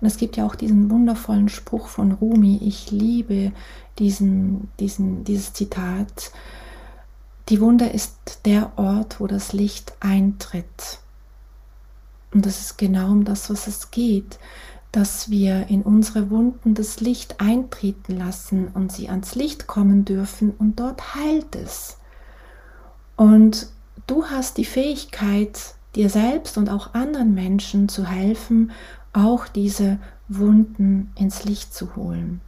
Und 0.00 0.06
es 0.06 0.16
gibt 0.16 0.36
ja 0.36 0.46
auch 0.46 0.54
diesen 0.54 0.90
wundervollen 0.90 1.48
Spruch 1.48 1.88
von 1.88 2.12
Rumi, 2.12 2.58
ich 2.62 2.90
liebe 2.90 3.52
diesen, 3.98 4.68
diesen, 4.78 5.24
dieses 5.24 5.52
Zitat, 5.52 6.32
die 7.48 7.60
Wunde 7.60 7.86
ist 7.86 8.40
der 8.44 8.72
Ort, 8.76 9.20
wo 9.20 9.26
das 9.26 9.52
Licht 9.52 9.94
eintritt. 10.00 10.98
Und 12.32 12.44
das 12.44 12.60
ist 12.60 12.78
genau 12.78 13.10
um 13.10 13.24
das, 13.24 13.48
was 13.50 13.66
es 13.66 13.90
geht, 13.90 14.38
dass 14.90 15.30
wir 15.30 15.68
in 15.68 15.82
unsere 15.82 16.30
Wunden 16.30 16.74
das 16.74 17.00
Licht 17.00 17.40
eintreten 17.40 18.16
lassen 18.16 18.68
und 18.68 18.90
sie 18.92 19.08
ans 19.08 19.34
Licht 19.34 19.66
kommen 19.66 20.04
dürfen 20.04 20.52
und 20.58 20.80
dort 20.80 21.14
heilt 21.14 21.54
es. 21.54 21.98
Und 23.16 23.68
du 24.06 24.26
hast 24.26 24.56
die 24.56 24.64
Fähigkeit, 24.64 25.75
dir 25.96 26.10
selbst 26.10 26.58
und 26.58 26.68
auch 26.68 26.94
anderen 26.94 27.34
Menschen 27.34 27.88
zu 27.88 28.06
helfen, 28.06 28.70
auch 29.12 29.48
diese 29.48 29.98
Wunden 30.28 31.12
ins 31.18 31.44
Licht 31.44 31.74
zu 31.74 31.96
holen. 31.96 32.40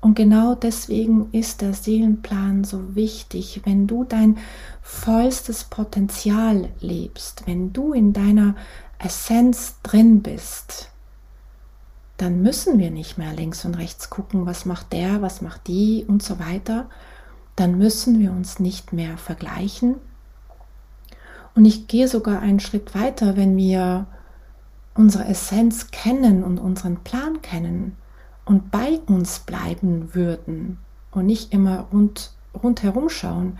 Und 0.00 0.16
genau 0.16 0.54
deswegen 0.54 1.30
ist 1.32 1.62
der 1.62 1.72
Seelenplan 1.72 2.64
so 2.64 2.94
wichtig, 2.94 3.62
wenn 3.64 3.86
du 3.86 4.04
dein 4.04 4.36
vollstes 4.82 5.64
Potenzial 5.64 6.68
lebst, 6.80 7.46
wenn 7.46 7.72
du 7.72 7.94
in 7.94 8.12
deiner 8.12 8.54
Essenz 8.98 9.76
drin 9.82 10.20
bist, 10.20 10.90
dann 12.18 12.42
müssen 12.42 12.78
wir 12.78 12.90
nicht 12.90 13.16
mehr 13.16 13.32
links 13.32 13.64
und 13.64 13.76
rechts 13.76 14.10
gucken, 14.10 14.44
was 14.44 14.66
macht 14.66 14.92
der, 14.92 15.22
was 15.22 15.40
macht 15.40 15.66
die 15.68 16.04
und 16.06 16.22
so 16.22 16.38
weiter. 16.38 16.90
Dann 17.56 17.78
müssen 17.78 18.20
wir 18.20 18.30
uns 18.30 18.60
nicht 18.60 18.92
mehr 18.92 19.16
vergleichen, 19.16 19.96
und 21.54 21.64
ich 21.64 21.86
gehe 21.86 22.08
sogar 22.08 22.40
einen 22.40 22.60
Schritt 22.60 22.94
weiter, 22.94 23.36
wenn 23.36 23.56
wir 23.56 24.06
unsere 24.94 25.24
Essenz 25.26 25.90
kennen 25.90 26.44
und 26.44 26.58
unseren 26.58 26.96
Plan 26.98 27.42
kennen 27.42 27.96
und 28.44 28.70
bei 28.70 29.00
uns 29.06 29.40
bleiben 29.40 30.14
würden 30.14 30.78
und 31.10 31.26
nicht 31.26 31.52
immer 31.52 31.88
rund, 31.92 32.32
rundherum 32.62 33.08
schauen, 33.08 33.58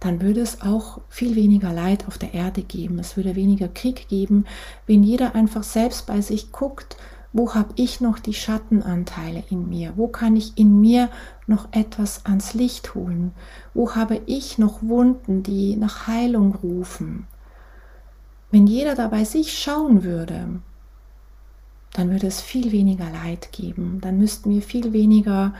dann 0.00 0.20
würde 0.20 0.40
es 0.40 0.62
auch 0.62 1.00
viel 1.08 1.34
weniger 1.34 1.72
Leid 1.72 2.06
auf 2.06 2.18
der 2.18 2.32
Erde 2.32 2.62
geben. 2.62 2.98
Es 2.98 3.16
würde 3.16 3.34
weniger 3.34 3.68
Krieg 3.68 4.08
geben, 4.08 4.44
wenn 4.86 5.02
jeder 5.02 5.34
einfach 5.34 5.64
selbst 5.64 6.06
bei 6.06 6.20
sich 6.20 6.52
guckt 6.52 6.96
wo 7.38 7.54
habe 7.54 7.72
ich 7.76 8.00
noch 8.00 8.18
die 8.18 8.34
Schattenanteile 8.34 9.44
in 9.48 9.68
mir? 9.68 9.92
Wo 9.94 10.08
kann 10.08 10.34
ich 10.34 10.58
in 10.58 10.80
mir 10.80 11.08
noch 11.46 11.68
etwas 11.70 12.26
ans 12.26 12.52
Licht 12.52 12.96
holen? 12.96 13.30
Wo 13.74 13.94
habe 13.94 14.20
ich 14.26 14.58
noch 14.58 14.82
Wunden, 14.82 15.44
die 15.44 15.76
nach 15.76 16.08
Heilung 16.08 16.56
rufen? 16.56 17.28
Wenn 18.50 18.66
jeder 18.66 18.96
da 18.96 19.06
bei 19.06 19.22
sich 19.22 19.56
schauen 19.56 20.02
würde, 20.02 20.48
dann 21.92 22.10
würde 22.10 22.26
es 22.26 22.40
viel 22.40 22.72
weniger 22.72 23.08
Leid 23.08 23.52
geben. 23.52 24.00
Dann 24.00 24.18
müssten 24.18 24.50
wir 24.50 24.60
viel 24.60 24.92
weniger 24.92 25.54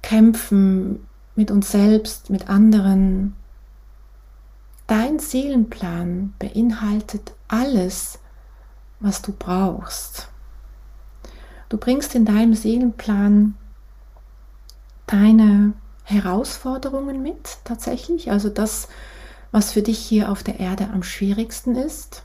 kämpfen 0.00 1.06
mit 1.34 1.50
uns 1.50 1.70
selbst, 1.70 2.30
mit 2.30 2.48
anderen. 2.48 3.36
Dein 4.86 5.18
Seelenplan 5.18 6.32
beinhaltet 6.38 7.34
alles, 7.48 8.18
was 8.98 9.20
du 9.20 9.34
brauchst. 9.38 10.30
Du 11.68 11.78
bringst 11.78 12.14
in 12.14 12.24
deinem 12.24 12.54
Seelenplan 12.54 13.54
deine 15.06 15.72
Herausforderungen 16.04 17.22
mit, 17.22 17.58
tatsächlich, 17.64 18.30
also 18.30 18.48
das, 18.48 18.88
was 19.50 19.72
für 19.72 19.82
dich 19.82 19.98
hier 19.98 20.30
auf 20.30 20.42
der 20.42 20.60
Erde 20.60 20.88
am 20.92 21.02
schwierigsten 21.02 21.74
ist. 21.74 22.22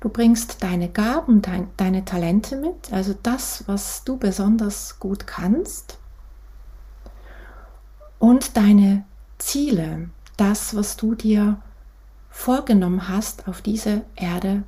Du 0.00 0.08
bringst 0.08 0.62
deine 0.62 0.88
Gaben, 0.88 1.42
dein, 1.42 1.68
deine 1.76 2.04
Talente 2.04 2.56
mit, 2.56 2.92
also 2.92 3.14
das, 3.22 3.64
was 3.66 4.04
du 4.04 4.16
besonders 4.16 4.98
gut 4.98 5.26
kannst. 5.26 5.98
Und 8.18 8.56
deine 8.56 9.04
Ziele, 9.38 10.10
das, 10.36 10.74
was 10.74 10.96
du 10.96 11.14
dir 11.14 11.60
vorgenommen 12.30 13.08
hast, 13.08 13.48
auf 13.48 13.62
diese 13.62 14.02
Erde 14.14 14.64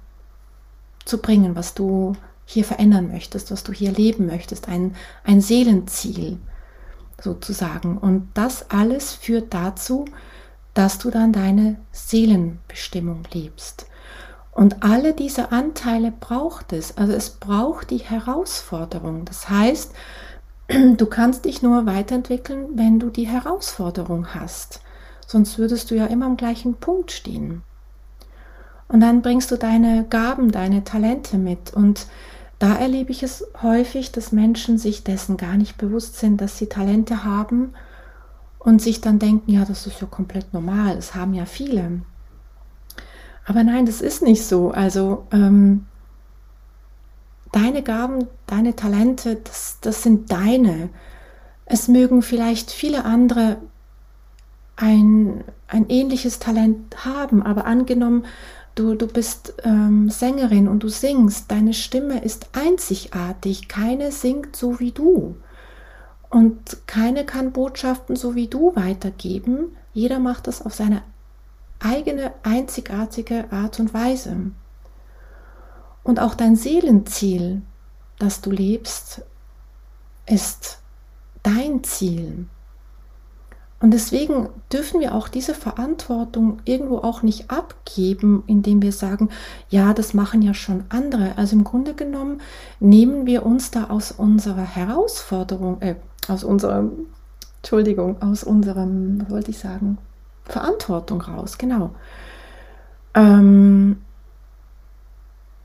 zu 1.05 1.19
bringen, 1.19 1.57
was 1.57 1.75
du 1.75 2.17
hier 2.51 2.65
verändern 2.65 3.09
möchtest, 3.09 3.51
was 3.51 3.63
du 3.63 3.73
hier 3.75 3.93
leben 3.93 4.25
möchtest, 4.25 4.69
ein, 4.69 4.97
ein 5.23 5.43
Seelenziel 5.43 6.39
sozusagen. 7.21 7.99
Und 7.99 8.31
das 8.33 8.71
alles 8.71 9.13
führt 9.13 9.53
dazu, 9.53 10.07
dass 10.73 10.99
du 10.99 11.11
dann 11.11 11.35
deine 11.35 11.77
Seelenbestimmung 11.93 13.25
lebst. 13.35 13.85
Und 14.51 14.83
alle 14.83 15.13
diese 15.13 15.53
Anteile 15.53 16.11
braucht 16.11 16.73
es. 16.73 16.97
Also 16.97 17.13
es 17.13 17.29
braucht 17.29 17.91
die 17.91 17.99
Herausforderung. 17.99 19.27
Das 19.27 19.51
heißt, 19.51 19.93
du 20.69 21.05
kannst 21.05 21.45
dich 21.45 21.61
nur 21.61 21.85
weiterentwickeln, 21.85 22.69
wenn 22.77 22.99
du 22.99 23.11
die 23.11 23.29
Herausforderung 23.29 24.35
hast. 24.35 24.81
Sonst 25.27 25.59
würdest 25.59 25.91
du 25.91 25.97
ja 25.97 26.07
immer 26.07 26.25
am 26.25 26.39
gleichen 26.39 26.77
Punkt 26.77 27.13
stehen. 27.13 27.63
Und 28.89 29.01
dann 29.01 29.21
bringst 29.21 29.51
du 29.51 29.57
deine 29.59 30.07
Gaben, 30.09 30.51
deine 30.51 30.83
Talente 30.83 31.37
mit. 31.37 31.75
Und 31.75 32.07
da 32.59 32.75
erlebe 32.75 33.13
ich 33.13 33.23
es 33.23 33.47
häufig, 33.63 34.11
dass 34.11 34.33
Menschen 34.33 34.79
sich 34.79 35.05
dessen 35.05 35.37
gar 35.37 35.57
nicht 35.57 35.79
bewusst 35.79 36.17
sind, 36.17 36.41
dass 36.41 36.59
sie 36.59 36.67
Talente 36.67 37.25
haben 37.25 37.73
und 38.59 38.83
sich 38.83 39.01
dann 39.01 39.19
denken, 39.19 39.53
ja, 39.53 39.65
das 39.65 39.87
ist 39.87 40.01
ja 40.01 40.07
komplett 40.07 40.53
normal, 40.53 40.97
es 40.97 41.15
haben 41.15 41.35
ja 41.35 41.47
viele. 41.47 42.03
Aber 43.47 43.63
nein, 43.63 43.87
das 43.87 44.01
ist 44.01 44.23
nicht 44.23 44.45
so. 44.45 44.73
Also 44.73 45.27
ähm, 45.31 45.87
deine 47.53 47.83
Gaben, 47.83 48.27
deine 48.47 48.77
Talente, 48.77 49.37
das, 49.37 49.79
das 49.81 50.03
sind 50.03 50.31
deine. 50.31 50.91
Es 51.65 51.89
mögen 51.89 52.23
vielleicht 52.23 52.71
viele 52.71 53.05
andere 53.05 53.59
ein, 54.77 55.45
ein 55.67 55.89
ähnliches 55.89 56.39
Talent 56.39 57.05
haben, 57.05 57.43
aber 57.43 57.67
angenommen, 57.67 58.25
Du, 58.79 58.95
du 58.95 59.09
bist 59.09 59.55
ähm, 59.65 60.09
Sängerin 60.09 60.69
und 60.69 60.85
du 60.85 60.89
singst. 60.89 61.51
Deine 61.51 61.75
Stimme 61.75 62.23
ist 62.23 62.51
einzigartig. 62.53 63.67
Keine 63.67 64.13
singt 64.13 64.55
so 64.55 64.79
wie 64.79 64.93
du. 64.93 65.37
Und 66.31 66.87
keine 66.87 67.27
kann 67.27 67.51
Botschaften 67.51 68.15
so 68.15 68.37
wie 68.37 68.47
du 68.47 68.77
weitergeben. 68.77 69.77
Jeder 69.95 70.21
macht 70.21 70.47
das 70.47 70.65
auf 70.65 70.75
seine 70.75 71.03
eigene 71.81 72.33
einzigartige 72.45 73.51
Art 73.51 73.81
und 73.81 73.93
Weise. 73.95 74.53
Und 76.05 76.21
auch 76.21 76.37
dein 76.37 76.55
Seelenziel, 76.55 77.63
das 78.21 78.43
du 78.43 78.53
lebst, 78.53 79.23
ist 80.25 80.79
dein 81.43 81.83
Ziel. 81.83 82.47
Und 83.81 83.93
deswegen 83.93 84.49
dürfen 84.73 85.01
wir 85.01 85.15
auch 85.15 85.29
diese 85.29 85.55
Verantwortung 85.55 86.59
irgendwo 86.65 86.99
auch 86.99 87.23
nicht 87.23 87.49
abgeben, 87.49 88.43
indem 88.49 88.83
wir 88.83 88.91
sagen, 88.91 89.29
ja, 89.71 89.95
das 89.95 90.15
machen 90.15 90.43
ja 90.43 90.53
schon 90.53 90.83
andere. 90.89 91.39
Also 91.39 91.55
im 91.55 91.63
Grunde 91.63 91.95
genommen 91.95 92.41
nehmen 92.81 93.25
wir 93.27 93.47
uns 93.47 93.71
da 93.71 93.85
aus 93.85 94.11
unserer 94.11 94.65
Herausforderung, 94.65 95.81
äh, 95.81 95.95
aus 96.27 96.43
unserem, 96.43 96.91
Entschuldigung, 97.59 98.21
aus 98.21 98.43
unserem, 98.43 99.21
was 99.23 99.31
wollte 99.31 99.51
ich 99.53 99.59
sagen, 99.59 99.99
Verantwortung 100.45 101.21
raus, 101.21 101.57
genau. 101.57 101.91
Ähm, 103.15 103.99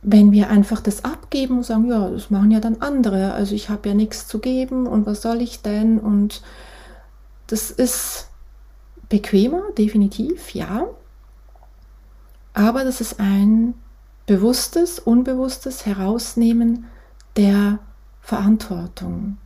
wenn 0.04 0.32
wir 0.32 0.50
einfach 0.50 0.82
das 0.82 1.04
abgeben 1.04 1.58
und 1.58 1.64
sagen, 1.64 1.90
ja, 1.90 2.10
das 2.10 2.30
machen 2.30 2.52
ja 2.52 2.60
dann 2.60 2.78
andere, 2.82 3.34
also 3.34 3.56
ich 3.56 3.70
habe 3.70 3.90
ja 3.90 3.96
nichts 3.96 4.28
zu 4.28 4.40
geben 4.40 4.86
und 4.86 5.06
was 5.06 5.22
soll 5.22 5.42
ich 5.42 5.62
denn 5.62 5.98
und 5.98 6.42
das 7.54 7.70
ist 7.70 8.30
bequemer, 9.10 9.62
definitiv, 9.78 10.56
ja. 10.56 10.88
Aber 12.56 12.84
das 12.84 13.00
ist 13.00 13.20
ein 13.20 13.76
bewusstes, 14.26 14.98
unbewusstes 14.98 15.86
Herausnehmen 15.86 16.86
der 17.38 17.78
Verantwortung. 18.22 19.38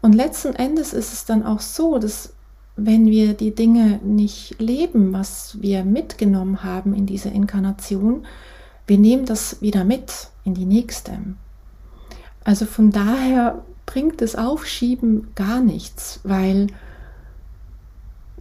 Und 0.00 0.14
letzten 0.14 0.56
Endes 0.56 0.92
ist 0.92 1.12
es 1.12 1.24
dann 1.24 1.46
auch 1.46 1.60
so, 1.60 2.00
dass 2.00 2.32
wenn 2.74 3.06
wir 3.06 3.34
die 3.34 3.54
Dinge 3.54 4.00
nicht 4.02 4.60
leben, 4.60 5.12
was 5.12 5.62
wir 5.62 5.84
mitgenommen 5.84 6.64
haben 6.64 6.94
in 6.94 7.06
dieser 7.06 7.30
Inkarnation, 7.30 8.26
wir 8.88 8.98
nehmen 8.98 9.24
das 9.24 9.62
wieder 9.62 9.84
mit 9.84 10.30
in 10.42 10.54
die 10.54 10.66
nächste. 10.66 11.16
Also 12.42 12.66
von 12.66 12.90
daher 12.90 13.62
bringt 13.86 14.20
das 14.20 14.36
Aufschieben 14.36 15.28
gar 15.34 15.60
nichts, 15.60 16.20
weil 16.24 16.68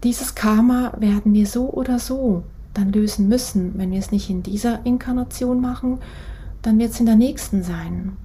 dieses 0.03 0.35
Karma 0.35 0.93
werden 0.97 1.33
wir 1.33 1.45
so 1.45 1.69
oder 1.69 1.99
so 1.99 2.43
dann 2.73 2.91
lösen 2.91 3.27
müssen. 3.27 3.77
Wenn 3.77 3.91
wir 3.91 3.99
es 3.99 4.11
nicht 4.11 4.29
in 4.29 4.43
dieser 4.43 4.85
Inkarnation 4.85 5.61
machen, 5.61 5.99
dann 6.61 6.79
wird 6.79 6.91
es 6.91 6.99
in 6.99 7.05
der 7.05 7.15
nächsten 7.15 7.63
sein. 7.63 8.17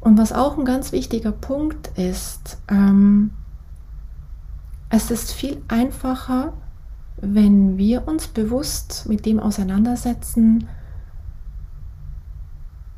Und 0.00 0.18
was 0.18 0.32
auch 0.32 0.58
ein 0.58 0.64
ganz 0.64 0.92
wichtiger 0.92 1.32
Punkt 1.32 1.88
ist, 1.98 2.58
ähm, 2.68 3.32
es 4.88 5.10
ist 5.10 5.32
viel 5.32 5.62
einfacher, 5.68 6.54
wenn 7.20 7.76
wir 7.76 8.08
uns 8.08 8.26
bewusst 8.26 9.06
mit 9.08 9.26
dem 9.26 9.38
auseinandersetzen, 9.38 10.68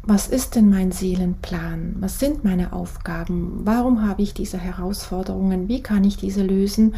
was 0.04 0.26
ist 0.26 0.56
denn 0.56 0.68
mein 0.68 0.90
Seelenplan? 0.90 1.96
Was 2.00 2.18
sind 2.18 2.44
meine 2.44 2.72
Aufgaben? 2.72 3.60
Warum 3.64 4.06
habe 4.06 4.22
ich 4.22 4.34
diese 4.34 4.58
Herausforderungen? 4.58 5.68
Wie 5.68 5.82
kann 5.82 6.02
ich 6.02 6.16
diese 6.16 6.42
lösen? 6.42 6.96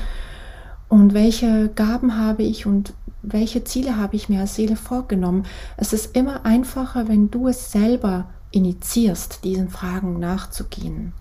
Und 0.88 1.12
welche 1.12 1.68
Gaben 1.68 2.16
habe 2.18 2.42
ich 2.42 2.66
und 2.66 2.94
welche 3.22 3.64
Ziele 3.64 3.96
habe 3.96 4.16
ich 4.16 4.28
mir 4.28 4.40
als 4.40 4.54
Seele 4.54 4.76
vorgenommen? 4.76 5.44
Es 5.76 5.92
ist 5.92 6.16
immer 6.16 6.46
einfacher, 6.46 7.08
wenn 7.08 7.30
du 7.30 7.48
es 7.48 7.72
selber 7.72 8.28
initiierst, 8.52 9.44
diesen 9.44 9.68
Fragen 9.68 10.18
nachzugehen. 10.18 11.12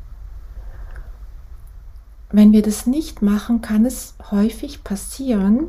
Wenn 2.32 2.52
wir 2.52 2.62
das 2.62 2.88
nicht 2.88 3.22
machen, 3.22 3.62
kann 3.62 3.86
es 3.86 4.16
häufig 4.32 4.84
passieren, 4.84 5.68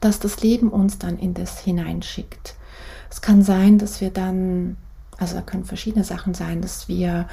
dass 0.00 0.18
das 0.18 0.42
Leben 0.42 0.70
uns 0.70 0.98
dann 0.98 1.18
in 1.18 1.34
das 1.34 1.58
hineinschickt. 1.60 2.54
Es 3.10 3.20
kann 3.20 3.42
sein, 3.42 3.78
dass 3.78 4.00
wir 4.00 4.10
dann, 4.10 4.76
also 5.18 5.34
da 5.34 5.42
können 5.42 5.64
verschiedene 5.64 6.04
Sachen 6.04 6.34
sein, 6.34 6.60
dass 6.60 6.88
wir 6.88 7.26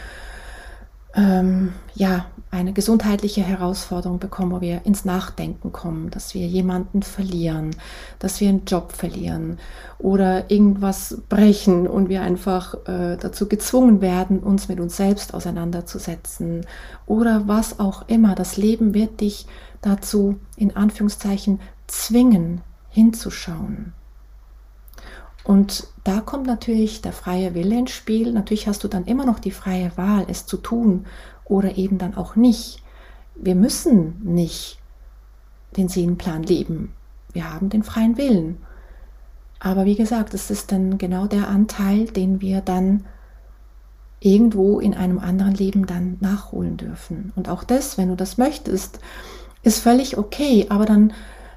ähm, 1.15 1.73
ja 1.95 2.25
eine 2.51 2.73
gesundheitliche 2.73 3.41
Herausforderung 3.41 4.19
bekommen, 4.19 4.51
wo 4.51 4.61
wir 4.61 4.85
ins 4.85 5.03
Nachdenken 5.03 5.71
kommen, 5.71 6.09
dass 6.09 6.33
wir 6.33 6.47
jemanden 6.47 7.03
verlieren, 7.03 7.71
dass 8.19 8.39
wir 8.39 8.49
einen 8.49 8.65
Job 8.65 8.93
verlieren 8.93 9.59
oder 9.97 10.49
irgendwas 10.49 11.21
brechen 11.27 11.87
und 11.87 12.07
wir 12.09 12.21
einfach 12.21 12.75
äh, 12.87 13.17
dazu 13.17 13.47
gezwungen 13.47 14.01
werden, 14.01 14.39
uns 14.39 14.67
mit 14.67 14.79
uns 14.79 14.95
selbst 14.95 15.33
auseinanderzusetzen 15.33 16.65
oder 17.05 17.47
was 17.47 17.79
auch 17.79 18.07
immer. 18.07 18.35
Das 18.35 18.57
Leben 18.57 18.93
wird 18.93 19.21
dich 19.21 19.47
dazu 19.81 20.39
in 20.55 20.75
Anführungszeichen 20.75 21.59
zwingen, 21.87 22.61
hinzuschauen. 22.89 23.93
Und 25.45 25.87
da 26.03 26.21
kommt 26.21 26.47
natürlich 26.47 27.01
der 27.01 27.13
freie 27.13 27.53
Wille 27.53 27.77
ins 27.77 27.91
Spiel. 27.91 28.31
Natürlich 28.33 28.67
hast 28.67 28.83
du 28.83 28.87
dann 28.87 29.05
immer 29.05 29.25
noch 29.25 29.39
die 29.39 29.51
freie 29.51 29.95
Wahl, 29.95 30.25
es 30.27 30.47
zu 30.47 30.57
tun 30.57 31.05
oder 31.45 31.77
eben 31.77 31.99
dann 31.99 32.17
auch 32.17 32.35
nicht. 32.35 32.81
Wir 33.35 33.53
müssen 33.53 34.19
nicht 34.23 34.79
den 35.77 35.87
Seelenplan 35.87 36.43
leben. 36.43 36.93
Wir 37.31 37.53
haben 37.53 37.69
den 37.69 37.83
freien 37.83 38.17
Willen. 38.17 38.57
Aber 39.59 39.85
wie 39.85 39.95
gesagt, 39.95 40.33
es 40.33 40.49
ist 40.49 40.71
dann 40.71 40.97
genau 40.97 41.27
der 41.27 41.47
Anteil, 41.47 42.05
den 42.05 42.41
wir 42.41 42.61
dann 42.61 43.05
irgendwo 44.19 44.79
in 44.79 44.95
einem 44.95 45.19
anderen 45.19 45.53
Leben 45.53 45.85
dann 45.85 46.17
nachholen 46.21 46.77
dürfen. 46.77 47.33
Und 47.35 47.49
auch 47.49 47.63
das, 47.63 47.99
wenn 47.99 48.09
du 48.09 48.15
das 48.15 48.39
möchtest, 48.39 48.99
ist 49.61 49.79
völlig 49.79 50.17
okay. 50.17 50.65
Aber 50.69 50.85
dann 50.85 51.13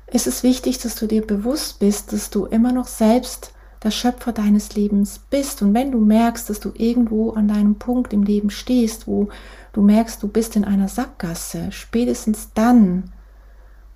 ist 0.08 0.26
es 0.26 0.42
wichtig, 0.42 0.78
dass 0.78 0.94
du 0.94 1.06
dir 1.06 1.26
bewusst 1.26 1.78
bist, 1.78 2.12
dass 2.12 2.28
du 2.28 2.44
immer 2.44 2.72
noch 2.72 2.86
selbst 2.86 3.52
der 3.82 3.90
Schöpfer 3.90 4.32
deines 4.32 4.74
Lebens 4.74 5.20
bist. 5.30 5.62
Und 5.62 5.74
wenn 5.74 5.92
du 5.92 5.98
merkst, 5.98 6.50
dass 6.50 6.60
du 6.60 6.72
irgendwo 6.74 7.30
an 7.30 7.48
deinem 7.48 7.76
Punkt 7.76 8.12
im 8.12 8.22
Leben 8.22 8.50
stehst, 8.50 9.06
wo 9.06 9.28
du 9.72 9.82
merkst, 9.82 10.22
du 10.22 10.28
bist 10.28 10.56
in 10.56 10.64
einer 10.64 10.88
Sackgasse, 10.88 11.70
spätestens 11.70 12.52
dann 12.54 13.12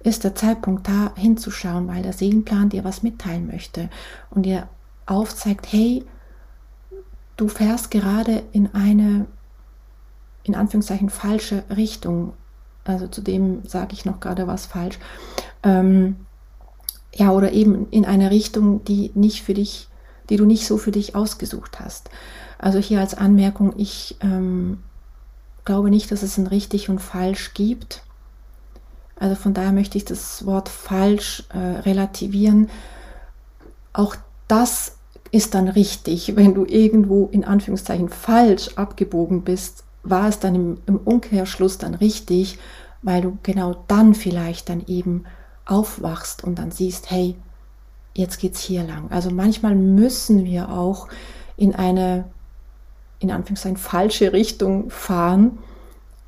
ist 0.00 0.24
der 0.24 0.34
Zeitpunkt 0.34 0.88
da 0.88 1.12
hinzuschauen, 1.16 1.88
weil 1.88 2.02
der 2.02 2.12
Seelenplan 2.12 2.68
dir 2.68 2.84
was 2.84 3.02
mitteilen 3.02 3.46
möchte 3.46 3.88
und 4.30 4.44
dir 4.44 4.68
aufzeigt, 5.06 5.72
hey, 5.72 6.04
du 7.36 7.48
fährst 7.48 7.90
gerade 7.90 8.42
in 8.52 8.74
eine, 8.74 9.26
in 10.42 10.54
Anführungszeichen, 10.54 11.10
falsche 11.10 11.64
Richtung. 11.70 12.34
Also 12.84 13.06
zu 13.06 13.20
dem 13.20 13.64
sage 13.64 13.92
ich 13.92 14.04
noch 14.04 14.20
gerade 14.20 14.46
was 14.46 14.66
falsch. 14.66 14.98
Ähm, 15.62 16.16
ja, 17.14 17.30
oder 17.30 17.52
eben 17.52 17.88
in 17.90 18.04
eine 18.04 18.30
Richtung, 18.30 18.84
die 18.84 19.10
nicht 19.14 19.42
für 19.42 19.54
dich, 19.54 19.88
die 20.30 20.36
du 20.36 20.46
nicht 20.46 20.66
so 20.66 20.78
für 20.78 20.92
dich 20.92 21.14
ausgesucht 21.14 21.80
hast. 21.80 22.10
Also 22.58 22.78
hier 22.78 23.00
als 23.00 23.14
Anmerkung, 23.14 23.74
ich 23.76 24.16
ähm, 24.20 24.78
glaube 25.64 25.90
nicht, 25.90 26.10
dass 26.10 26.22
es 26.22 26.38
ein 26.38 26.46
richtig 26.46 26.88
und 26.88 27.00
falsch 27.00 27.54
gibt. 27.54 28.02
Also 29.16 29.34
von 29.34 29.54
daher 29.54 29.72
möchte 29.72 29.98
ich 29.98 30.04
das 30.04 30.46
Wort 30.46 30.68
falsch 30.68 31.44
äh, 31.52 31.58
relativieren. 31.58 32.70
Auch 33.92 34.16
das 34.48 34.96
ist 35.30 35.54
dann 35.54 35.68
richtig. 35.68 36.36
Wenn 36.36 36.54
du 36.54 36.64
irgendwo 36.64 37.28
in 37.30 37.44
Anführungszeichen 37.44 38.08
falsch 38.08 38.70
abgebogen 38.76 39.42
bist, 39.42 39.84
war 40.02 40.28
es 40.28 40.38
dann 40.38 40.54
im, 40.54 40.78
im 40.86 40.96
Umkehrschluss 40.96 41.78
dann 41.78 41.94
richtig, 41.94 42.58
weil 43.02 43.22
du 43.22 43.38
genau 43.42 43.84
dann 43.88 44.14
vielleicht 44.14 44.68
dann 44.68 44.84
eben 44.86 45.24
aufwachst 45.66 46.44
und 46.44 46.58
dann 46.58 46.70
siehst, 46.70 47.10
hey, 47.10 47.36
jetzt 48.14 48.38
geht's 48.40 48.60
hier 48.60 48.84
lang. 48.84 49.10
Also 49.10 49.30
manchmal 49.30 49.74
müssen 49.74 50.44
wir 50.44 50.70
auch 50.70 51.08
in 51.56 51.74
eine 51.74 52.24
in 53.18 53.30
Anführungszeichen 53.30 53.76
falsche 53.76 54.32
Richtung 54.32 54.90
fahren, 54.90 55.58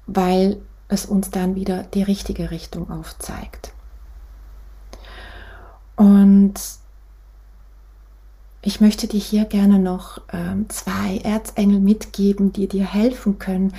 weil 0.06 0.60
es 0.88 1.06
uns 1.06 1.30
dann 1.30 1.56
wieder 1.56 1.82
die 1.82 2.02
richtige 2.02 2.50
Richtung 2.50 2.90
aufzeigt. 2.90 3.72
Und 5.96 6.54
ich 8.62 8.80
möchte 8.80 9.06
dir 9.06 9.20
hier 9.20 9.44
gerne 9.44 9.78
noch 9.78 10.20
ähm, 10.32 10.68
zwei 10.70 11.18
Erzengel 11.18 11.80
mitgeben, 11.80 12.52
die 12.52 12.66
dir 12.66 12.86
helfen 12.86 13.38
können, 13.38 13.74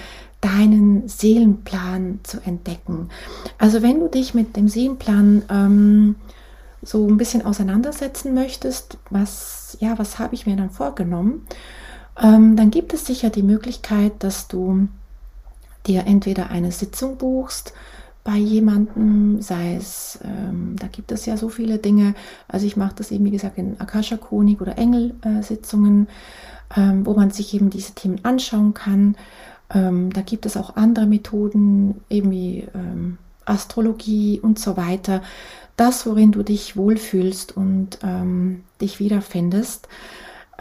deinen 0.45 1.07
Seelenplan 1.07 2.19
zu 2.21 2.39
entdecken. 2.39 3.09
Also 3.57 3.81
wenn 3.81 3.99
du 3.99 4.07
dich 4.07 4.35
mit 4.35 4.55
dem 4.55 4.67
Seelenplan 4.67 5.41
ähm, 5.49 6.15
so 6.83 7.07
ein 7.07 7.17
bisschen 7.17 7.43
auseinandersetzen 7.43 8.35
möchtest, 8.35 8.99
was, 9.09 9.75
ja, 9.79 9.97
was 9.97 10.19
habe 10.19 10.35
ich 10.35 10.45
mir 10.45 10.55
dann 10.55 10.69
vorgenommen, 10.69 11.47
ähm, 12.21 12.55
dann 12.55 12.69
gibt 12.69 12.93
es 12.93 13.07
sicher 13.07 13.31
die 13.31 13.41
Möglichkeit, 13.41 14.11
dass 14.19 14.47
du 14.47 14.87
dir 15.87 16.05
entweder 16.05 16.51
eine 16.51 16.71
Sitzung 16.71 17.17
buchst, 17.17 17.73
bei 18.23 18.37
jemandem, 18.37 19.41
sei 19.41 19.75
es, 19.75 20.19
ähm, 20.23 20.75
da 20.79 20.87
gibt 20.87 21.11
es 21.11 21.25
ja 21.25 21.37
so 21.37 21.49
viele 21.49 21.77
Dinge. 21.77 22.15
Also 22.47 22.65
ich 22.65 22.75
mache 22.75 22.95
das 22.95 23.11
eben, 23.11 23.25
wie 23.25 23.31
gesagt, 23.31 23.57
in 23.57 23.79
Akasha 23.79 24.17
Chronik 24.17 24.61
oder 24.61 24.77
Engelsitzungen, 24.77 26.07
äh, 26.75 26.81
ähm, 26.81 27.05
wo 27.05 27.13
man 27.13 27.31
sich 27.31 27.53
eben 27.53 27.69
diese 27.69 27.93
Themen 27.93 28.19
anschauen 28.23 28.73
kann. 28.73 29.15
Ähm, 29.73 30.11
da 30.13 30.21
gibt 30.21 30.45
es 30.45 30.57
auch 30.57 30.75
andere 30.75 31.05
Methoden, 31.05 32.01
eben 32.09 32.31
wie 32.31 32.67
ähm, 32.73 33.17
Astrologie 33.45 34.39
und 34.39 34.59
so 34.59 34.77
weiter. 34.77 35.21
Das, 35.77 36.05
worin 36.05 36.31
du 36.31 36.43
dich 36.43 36.77
wohlfühlst 36.77 37.55
und 37.55 37.99
ähm, 38.03 38.63
dich 38.81 38.99
wiederfindest. 38.99 39.87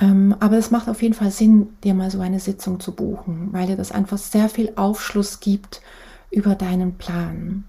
Ähm, 0.01 0.35
aber 0.40 0.59
es 0.59 0.71
macht 0.71 0.88
auf 0.88 1.03
jeden 1.03 1.14
Fall 1.14 1.31
Sinn, 1.31 1.69
dir 1.85 1.95
mal 1.95 2.11
so 2.11 2.21
eine 2.21 2.40
Sitzung 2.40 2.81
zu 2.81 2.93
buchen, 2.93 3.49
weil 3.53 3.67
dir 3.67 3.77
das 3.77 3.93
einfach 3.93 4.19
sehr 4.19 4.49
viel 4.49 4.73
Aufschluss 4.77 5.40
gibt 5.40 5.83
über 6.31 6.57
deinen 6.57 6.97
Plan. 6.97 7.64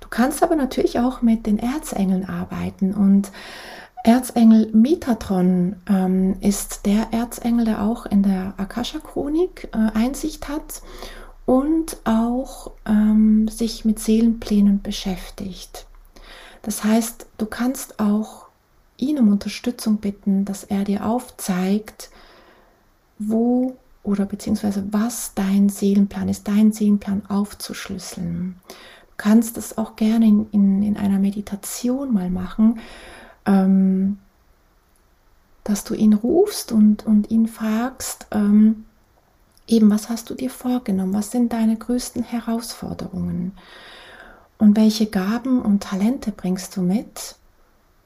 Du 0.00 0.08
kannst 0.10 0.42
aber 0.42 0.56
natürlich 0.56 1.00
auch 1.00 1.22
mit 1.22 1.46
den 1.46 1.58
Erzengeln 1.58 2.28
arbeiten 2.28 2.92
und 2.92 3.32
Erzengel 4.04 4.70
Metatron 4.74 5.76
ähm, 5.88 6.36
ist 6.40 6.84
der 6.84 7.08
Erzengel, 7.12 7.64
der 7.64 7.82
auch 7.82 8.04
in 8.04 8.22
der 8.22 8.52
Akasha-Chronik 8.58 9.70
äh, 9.72 9.98
Einsicht 9.98 10.46
hat 10.46 10.82
und 11.46 11.96
auch 12.04 12.72
ähm, 12.84 13.48
sich 13.48 13.86
mit 13.86 13.98
Seelenplänen 13.98 14.82
beschäftigt. 14.82 15.86
Das 16.60 16.84
heißt, 16.84 17.26
du 17.38 17.46
kannst 17.46 17.98
auch 17.98 18.48
ihn 18.98 19.18
um 19.18 19.32
Unterstützung 19.32 19.96
bitten, 19.96 20.44
dass 20.44 20.64
er 20.64 20.84
dir 20.84 21.06
aufzeigt, 21.06 22.10
wo 23.18 23.74
oder 24.02 24.26
beziehungsweise 24.26 24.86
was 24.90 25.32
dein 25.34 25.70
Seelenplan 25.70 26.28
ist, 26.28 26.46
deinen 26.46 26.72
Seelenplan 26.72 27.22
aufzuschlüsseln. 27.30 28.56
Du 28.68 29.14
kannst 29.16 29.56
es 29.56 29.78
auch 29.78 29.96
gerne 29.96 30.26
in, 30.26 30.46
in, 30.50 30.82
in 30.82 30.96
einer 30.98 31.18
Meditation 31.18 32.12
mal 32.12 32.28
machen, 32.28 32.80
ähm, 33.46 34.18
dass 35.64 35.84
du 35.84 35.94
ihn 35.94 36.12
rufst 36.12 36.72
und, 36.72 37.06
und 37.06 37.30
ihn 37.30 37.48
fragst, 37.48 38.26
ähm, 38.30 38.84
eben, 39.66 39.90
was 39.90 40.10
hast 40.10 40.28
du 40.30 40.34
dir 40.34 40.50
vorgenommen? 40.50 41.14
Was 41.14 41.30
sind 41.30 41.52
deine 41.52 41.76
größten 41.76 42.22
Herausforderungen? 42.22 43.52
Und 44.58 44.76
welche 44.76 45.06
Gaben 45.06 45.62
und 45.62 45.82
Talente 45.82 46.32
bringst 46.32 46.76
du 46.76 46.82
mit? 46.82 47.36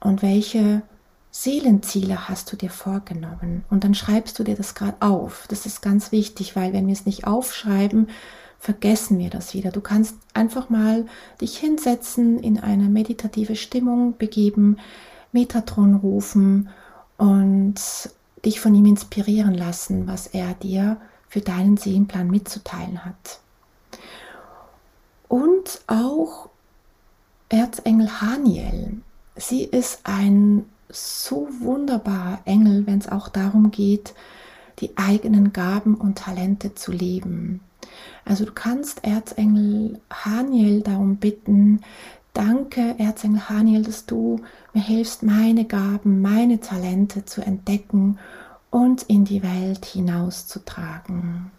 Und 0.01 0.23
welche 0.23 0.83
Seelenziele 1.31 2.29
hast 2.29 2.51
du 2.53 2.57
dir 2.57 2.71
vorgenommen? 2.71 3.65
Und 3.71 3.85
dann 3.85 3.95
schreibst 3.95 4.39
du 4.39 4.45
dir 4.45 4.55
das 4.55 4.75
gerade 4.75 4.97
auf. 5.01 5.47
Das 5.49 5.67
ist 5.67 5.83
ganz 5.83 6.13
wichtig, 6.13 6.57
weil 6.57 6.73
wenn 6.73 6.87
wir 6.87 6.95
es 6.95 7.07
nicht 7.07 7.27
aufschreiben, 7.27 8.09
vergessen 8.61 9.19
wir 9.19 9.31
das 9.31 9.55
wieder. 9.55 9.71
Du 9.71 9.81
kannst 9.81 10.17
einfach 10.35 10.71
mal 10.71 11.07
dich 11.41 11.59
hinsetzen, 11.59 12.39
in 12.39 12.59
eine 12.59 12.85
meditative 12.89 13.57
Stimmung 13.57 14.17
begeben, 14.17 14.79
Metatron 15.33 15.95
rufen 15.95 16.69
und 17.17 17.75
dich 18.45 18.61
von 18.61 18.75
ihm 18.75 18.87
inspirieren 18.87 19.55
lassen, 19.55 20.07
was 20.07 20.29
er 20.29 20.55
dir 20.55 20.99
für 21.29 21.41
deinen 21.41 21.77
Seelenplan 21.77 22.31
mitzuteilen 22.31 23.05
hat. 23.05 23.41
Und 25.29 25.83
auch 25.87 26.49
Erzengel 27.49 28.21
Haniel. 28.21 29.01
Sie 29.37 29.65
ist 29.65 30.01
ein 30.05 30.65
so 30.89 31.49
wunderbarer 31.61 32.41
Engel, 32.45 32.87
wenn 32.87 32.99
es 32.99 33.09
auch 33.09 33.29
darum 33.29 33.71
geht, 33.71 34.15
die 34.81 34.97
eigenen 34.97 35.53
Gaben 35.53 35.95
und 35.95 36.19
Talente 36.19 36.75
zu 36.75 36.93
leben. 36.93 37.61
Also 38.25 38.45
du 38.45 38.53
kannst 38.53 39.05
Erzengel 39.05 40.01
Haniel 40.11 40.83
darum 40.83 41.17
bitten, 41.17 41.81
danke 42.33 42.95
Erzengel 42.99 43.49
Haniel, 43.49 43.83
dass 43.83 44.07
du 44.07 44.41
mir 44.73 44.83
hilfst, 44.83 45.23
meine 45.23 45.65
Gaben, 45.65 46.21
meine 46.21 46.61
Talente 46.61 47.25
zu 47.25 47.41
entdecken 47.41 48.19
und 48.71 49.03
in 49.05 49.25
die 49.25 49.43
Welt 49.43 49.85
hinauszutragen. 49.87 51.51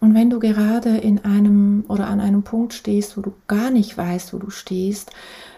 Und 0.00 0.14
wenn 0.14 0.30
du 0.30 0.40
gerade 0.40 0.96
in 0.96 1.24
einem 1.24 1.84
oder 1.86 2.08
an 2.08 2.20
einem 2.20 2.42
Punkt 2.42 2.74
stehst, 2.74 3.16
wo 3.16 3.20
du 3.20 3.32
gar 3.46 3.70
nicht 3.70 3.96
weißt, 3.96 4.34
wo 4.34 4.38
du 4.38 4.50
stehst, 4.50 5.12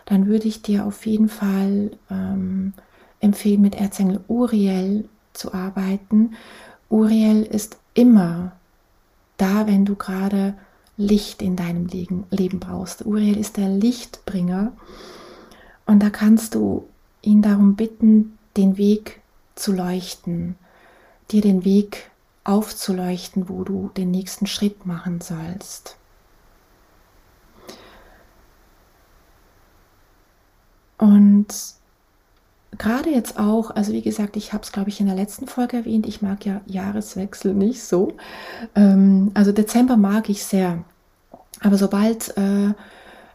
dann 0.04 0.26
würde 0.26 0.48
ich 0.48 0.60
dir 0.60 0.84
auf 0.84 1.06
jeden 1.06 1.30
Fall 1.30 1.92
ähm, 2.10 2.74
empfehlen, 3.20 3.62
mit 3.62 3.74
Erzengel 3.74 4.20
Uriel 4.28 5.08
zu 5.32 5.54
arbeiten. 5.54 6.34
Uriel 6.90 7.42
ist 7.42 7.78
immer 7.94 8.52
da, 9.38 9.66
wenn 9.66 9.86
du 9.86 9.94
gerade 9.94 10.54
Licht 10.96 11.42
in 11.42 11.56
deinem 11.56 11.86
Leben 11.86 12.60
brauchst. 12.60 13.04
Uriel 13.04 13.36
ist 13.36 13.56
der 13.56 13.68
Lichtbringer 13.68 14.72
und 15.86 16.02
da 16.02 16.10
kannst 16.10 16.54
du 16.54 16.88
ihn 17.22 17.42
darum 17.42 17.74
bitten, 17.74 18.38
den 18.56 18.76
Weg 18.76 19.20
zu 19.54 19.72
leuchten, 19.72 20.56
dir 21.30 21.42
den 21.42 21.64
Weg 21.64 22.10
aufzuleuchten, 22.44 23.48
wo 23.48 23.64
du 23.64 23.90
den 23.96 24.10
nächsten 24.10 24.46
Schritt 24.46 24.86
machen 24.86 25.20
sollst. 25.20 25.96
Und 30.98 31.46
gerade 32.78 33.10
jetzt 33.10 33.38
auch, 33.38 33.70
also 33.70 33.92
wie 33.92 34.02
gesagt, 34.02 34.36
ich 34.36 34.52
habe 34.52 34.62
es, 34.62 34.72
glaube 34.72 34.88
ich, 34.88 35.00
in 35.00 35.06
der 35.06 35.14
letzten 35.14 35.46
Folge 35.46 35.78
erwähnt, 35.78 36.06
ich 36.06 36.22
mag 36.22 36.44
ja 36.44 36.60
Jahreswechsel 36.66 37.54
nicht 37.54 37.82
so. 37.82 38.12
Ähm, 38.74 39.30
also 39.34 39.52
Dezember 39.52 39.96
mag 39.96 40.28
ich 40.28 40.44
sehr. 40.44 40.84
Aber 41.60 41.78
sobald 41.78 42.36
äh, 42.36 42.74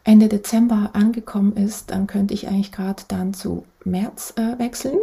Ende 0.03 0.27
Dezember 0.27 0.91
angekommen 0.93 1.55
ist, 1.55 1.91
dann 1.91 2.07
könnte 2.07 2.33
ich 2.33 2.47
eigentlich 2.47 2.71
gerade 2.71 3.03
dann 3.07 3.33
zu 3.33 3.65
März 3.85 4.33
äh, 4.37 4.57
wechseln. 4.59 4.99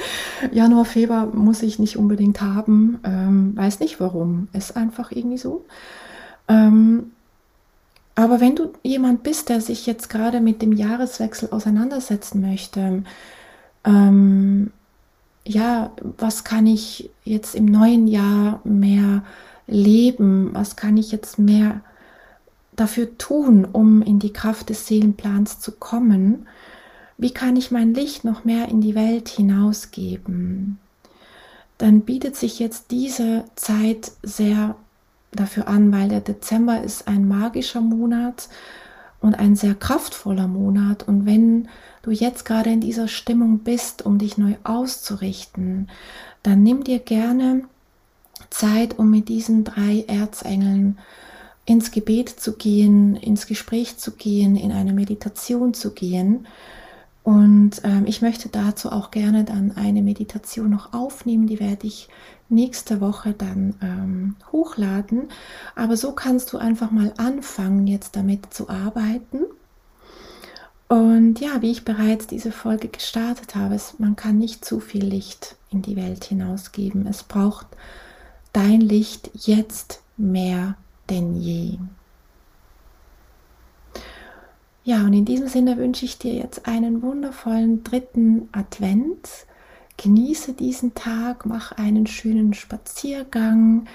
Januar, 0.52 0.84
Februar 0.84 1.26
muss 1.26 1.62
ich 1.62 1.78
nicht 1.78 1.96
unbedingt 1.96 2.40
haben. 2.40 3.00
Ähm, 3.04 3.56
weiß 3.56 3.80
nicht 3.80 4.00
warum. 4.00 4.48
Ist 4.52 4.76
einfach 4.76 5.12
irgendwie 5.12 5.38
so. 5.38 5.64
Ähm, 6.48 7.12
aber 8.14 8.40
wenn 8.40 8.56
du 8.56 8.72
jemand 8.82 9.22
bist, 9.22 9.48
der 9.48 9.60
sich 9.60 9.86
jetzt 9.86 10.10
gerade 10.10 10.40
mit 10.40 10.62
dem 10.62 10.72
Jahreswechsel 10.72 11.48
auseinandersetzen 11.52 12.40
möchte, 12.40 13.04
ähm, 13.84 14.72
ja, 15.46 15.92
was 16.18 16.44
kann 16.44 16.66
ich 16.66 17.10
jetzt 17.24 17.54
im 17.54 17.64
neuen 17.64 18.06
Jahr 18.06 18.60
mehr 18.64 19.22
leben? 19.66 20.50
Was 20.52 20.76
kann 20.76 20.96
ich 20.96 21.12
jetzt 21.12 21.38
mehr 21.38 21.80
dafür 22.76 23.16
tun, 23.18 23.64
um 23.64 24.02
in 24.02 24.18
die 24.18 24.32
Kraft 24.32 24.68
des 24.68 24.86
Seelenplans 24.86 25.60
zu 25.60 25.72
kommen? 25.72 26.46
Wie 27.18 27.32
kann 27.32 27.56
ich 27.56 27.70
mein 27.70 27.94
Licht 27.94 28.24
noch 28.24 28.44
mehr 28.44 28.68
in 28.68 28.80
die 28.80 28.94
Welt 28.94 29.28
hinausgeben? 29.28 30.78
dann 31.80 32.02
bietet 32.02 32.36
sich 32.36 32.58
jetzt 32.58 32.90
diese 32.90 33.44
Zeit 33.56 34.12
sehr 34.22 34.76
dafür 35.32 35.66
an, 35.66 35.92
weil 35.92 36.10
der 36.10 36.20
Dezember 36.20 36.82
ist 36.82 37.08
ein 37.08 37.26
magischer 37.26 37.80
Monat 37.80 38.50
und 39.20 39.34
ein 39.34 39.56
sehr 39.56 39.74
kraftvoller 39.74 40.48
Monat. 40.48 41.06
Und 41.06 41.26
wenn 41.26 41.68
du 42.02 42.10
jetzt 42.10 42.44
gerade 42.44 42.70
in 42.70 42.80
dieser 42.80 43.08
Stimmung 43.08 43.58
bist, 43.58 44.04
um 44.04 44.18
dich 44.18 44.38
neu 44.38 44.54
auszurichten, 44.64 45.88
dann 46.42 46.62
nimm 46.62 46.84
dir 46.84 46.98
gerne 46.98 47.64
Zeit, 48.48 48.98
um 48.98 49.10
mit 49.10 49.28
diesen 49.28 49.64
drei 49.64 50.04
Erzengeln 50.08 50.98
ins 51.66 51.90
Gebet 51.90 52.28
zu 52.28 52.54
gehen, 52.54 53.16
ins 53.16 53.46
Gespräch 53.46 53.98
zu 53.98 54.12
gehen, 54.12 54.56
in 54.56 54.72
eine 54.72 54.92
Meditation 54.92 55.74
zu 55.74 55.92
gehen. 55.92 56.46
Und 57.22 57.82
ähm, 57.84 58.06
ich 58.06 58.22
möchte 58.22 58.48
dazu 58.48 58.90
auch 58.90 59.10
gerne 59.10 59.44
dann 59.44 59.72
eine 59.76 60.02
Meditation 60.02 60.70
noch 60.70 60.92
aufnehmen, 60.92 61.46
die 61.46 61.60
werde 61.60 61.86
ich 61.86 62.08
nächste 62.48 63.00
Woche 63.00 63.32
dann 63.32 63.74
ähm, 63.82 64.36
hochladen. 64.52 65.28
Aber 65.76 65.96
so 65.96 66.12
kannst 66.12 66.52
du 66.52 66.58
einfach 66.58 66.90
mal 66.90 67.12
anfangen, 67.18 67.86
jetzt 67.86 68.16
damit 68.16 68.52
zu 68.52 68.68
arbeiten. 68.68 69.40
Und 70.88 71.38
ja, 71.38 71.62
wie 71.62 71.70
ich 71.70 71.84
bereits 71.84 72.26
diese 72.26 72.50
Folge 72.50 72.88
gestartet 72.88 73.54
habe, 73.54 73.76
es, 73.76 73.98
man 73.98 74.16
kann 74.16 74.38
nicht 74.38 74.64
zu 74.64 74.80
viel 74.80 75.04
Licht 75.04 75.54
in 75.70 75.82
die 75.82 75.94
Welt 75.94 76.24
hinausgeben. 76.24 77.06
Es 77.06 77.22
braucht 77.22 77.66
dein 78.52 78.80
Licht 78.80 79.30
jetzt 79.34 80.00
mehr 80.16 80.74
denn 81.08 81.36
je. 81.36 81.78
Ja, 84.84 85.02
und 85.04 85.12
in 85.12 85.24
diesem 85.24 85.48
Sinne 85.48 85.76
wünsche 85.76 86.04
ich 86.04 86.18
dir 86.18 86.32
jetzt 86.32 86.66
einen 86.66 87.02
wundervollen 87.02 87.84
dritten 87.84 88.48
Advent. 88.52 89.28
Genieße 89.98 90.54
diesen 90.54 90.94
Tag, 90.94 91.44
mach 91.44 91.72
einen 91.72 92.06
schönen 92.06 92.54
Spaziergang, 92.54 93.86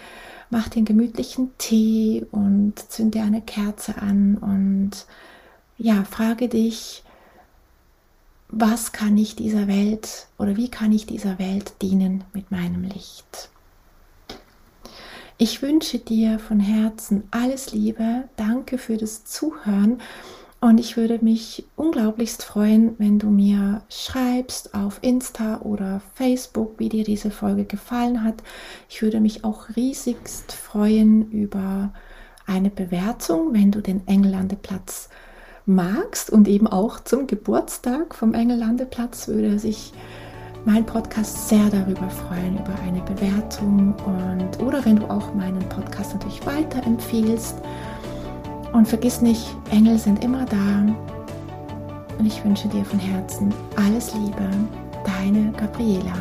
mach 0.52 0.70
den 0.70 0.86
gemütlichen 0.86 1.52
Tee 1.58 2.26
und 2.32 2.78
zünd 2.78 3.16
dir 3.16 3.24
eine 3.24 3.42
Kerze 3.42 3.98
an 3.98 4.38
und 4.38 4.92
ja, 5.78 6.04
frage 6.04 6.48
dich, 6.48 7.04
was 8.50 8.92
kann 8.92 9.18
ich 9.18 9.36
dieser 9.36 9.68
Welt 9.68 10.28
oder 10.38 10.56
wie 10.56 10.70
kann 10.70 10.92
ich 10.92 11.08
dieser 11.08 11.40
Welt 11.40 11.74
dienen 11.82 12.24
mit 12.34 12.52
meinem 12.52 12.84
Licht? 12.84 13.50
Ich 15.38 15.62
wünsche 15.62 15.98
dir 15.98 16.40
von 16.40 16.60
Herzen 16.60 17.24
alles 17.32 17.74
Liebe. 17.74 18.30
Danke 18.38 18.78
für 18.78 18.96
das 18.96 19.26
Zuhören. 19.26 20.00
Und 20.66 20.80
ich 20.80 20.98
würde 20.98 21.20
mich 21.22 21.64
unglaublichst 21.76 22.44
freuen, 22.44 22.96
wenn 22.98 23.20
du 23.20 23.30
mir 23.30 23.84
schreibst 23.88 24.74
auf 24.74 24.98
Insta 25.04 25.62
oder 25.62 26.02
Facebook, 26.16 26.80
wie 26.80 26.90
dir 26.90 27.04
diese 27.04 27.30
Folge 27.30 27.66
gefallen 27.66 28.24
hat. 28.24 28.42
Ich 28.90 29.04
würde 29.04 29.20
mich 29.20 29.44
auch 29.44 29.68
riesigst 29.76 30.54
freuen 30.54 31.30
über 31.30 31.94
eine 32.48 32.72
Bewertung, 32.72 33.54
wenn 33.54 33.70
du 33.70 33.80
den 33.80 34.08
Engellandeplatz 34.08 35.10
magst 35.68 36.32
und 36.32 36.48
eben 36.48 36.66
auch 36.66 37.00
zum 37.00 37.28
Geburtstag 37.28 38.16
vom 38.16 38.34
Engellandeplatz 38.34 39.28
würde 39.28 39.60
sich 39.60 39.94
mein 40.66 40.84
Podcast 40.84 41.48
sehr 41.48 41.70
darüber 41.70 42.10
freuen, 42.10 42.58
über 42.58 42.74
eine 42.84 43.04
Bewertung 43.04 43.94
und 44.04 44.64
oder 44.64 44.84
wenn 44.84 44.96
du 44.96 45.06
auch 45.12 45.32
meinen 45.36 45.70
Podcast 45.70 46.16
natürlich 46.16 46.44
weiterempfiehlst. 46.44 47.58
Und 48.76 48.90
vergiss 48.90 49.22
nicht, 49.22 49.56
Engel 49.72 49.98
sind 49.98 50.22
immer 50.22 50.44
da. 50.44 50.86
Und 52.20 52.26
ich 52.26 52.44
wünsche 52.44 52.68
dir 52.68 52.84
von 52.84 53.00
Herzen 53.00 53.54
alles 53.78 54.14
Liebe, 54.14 54.50
deine 55.06 55.54
Gabriela. 55.54 56.12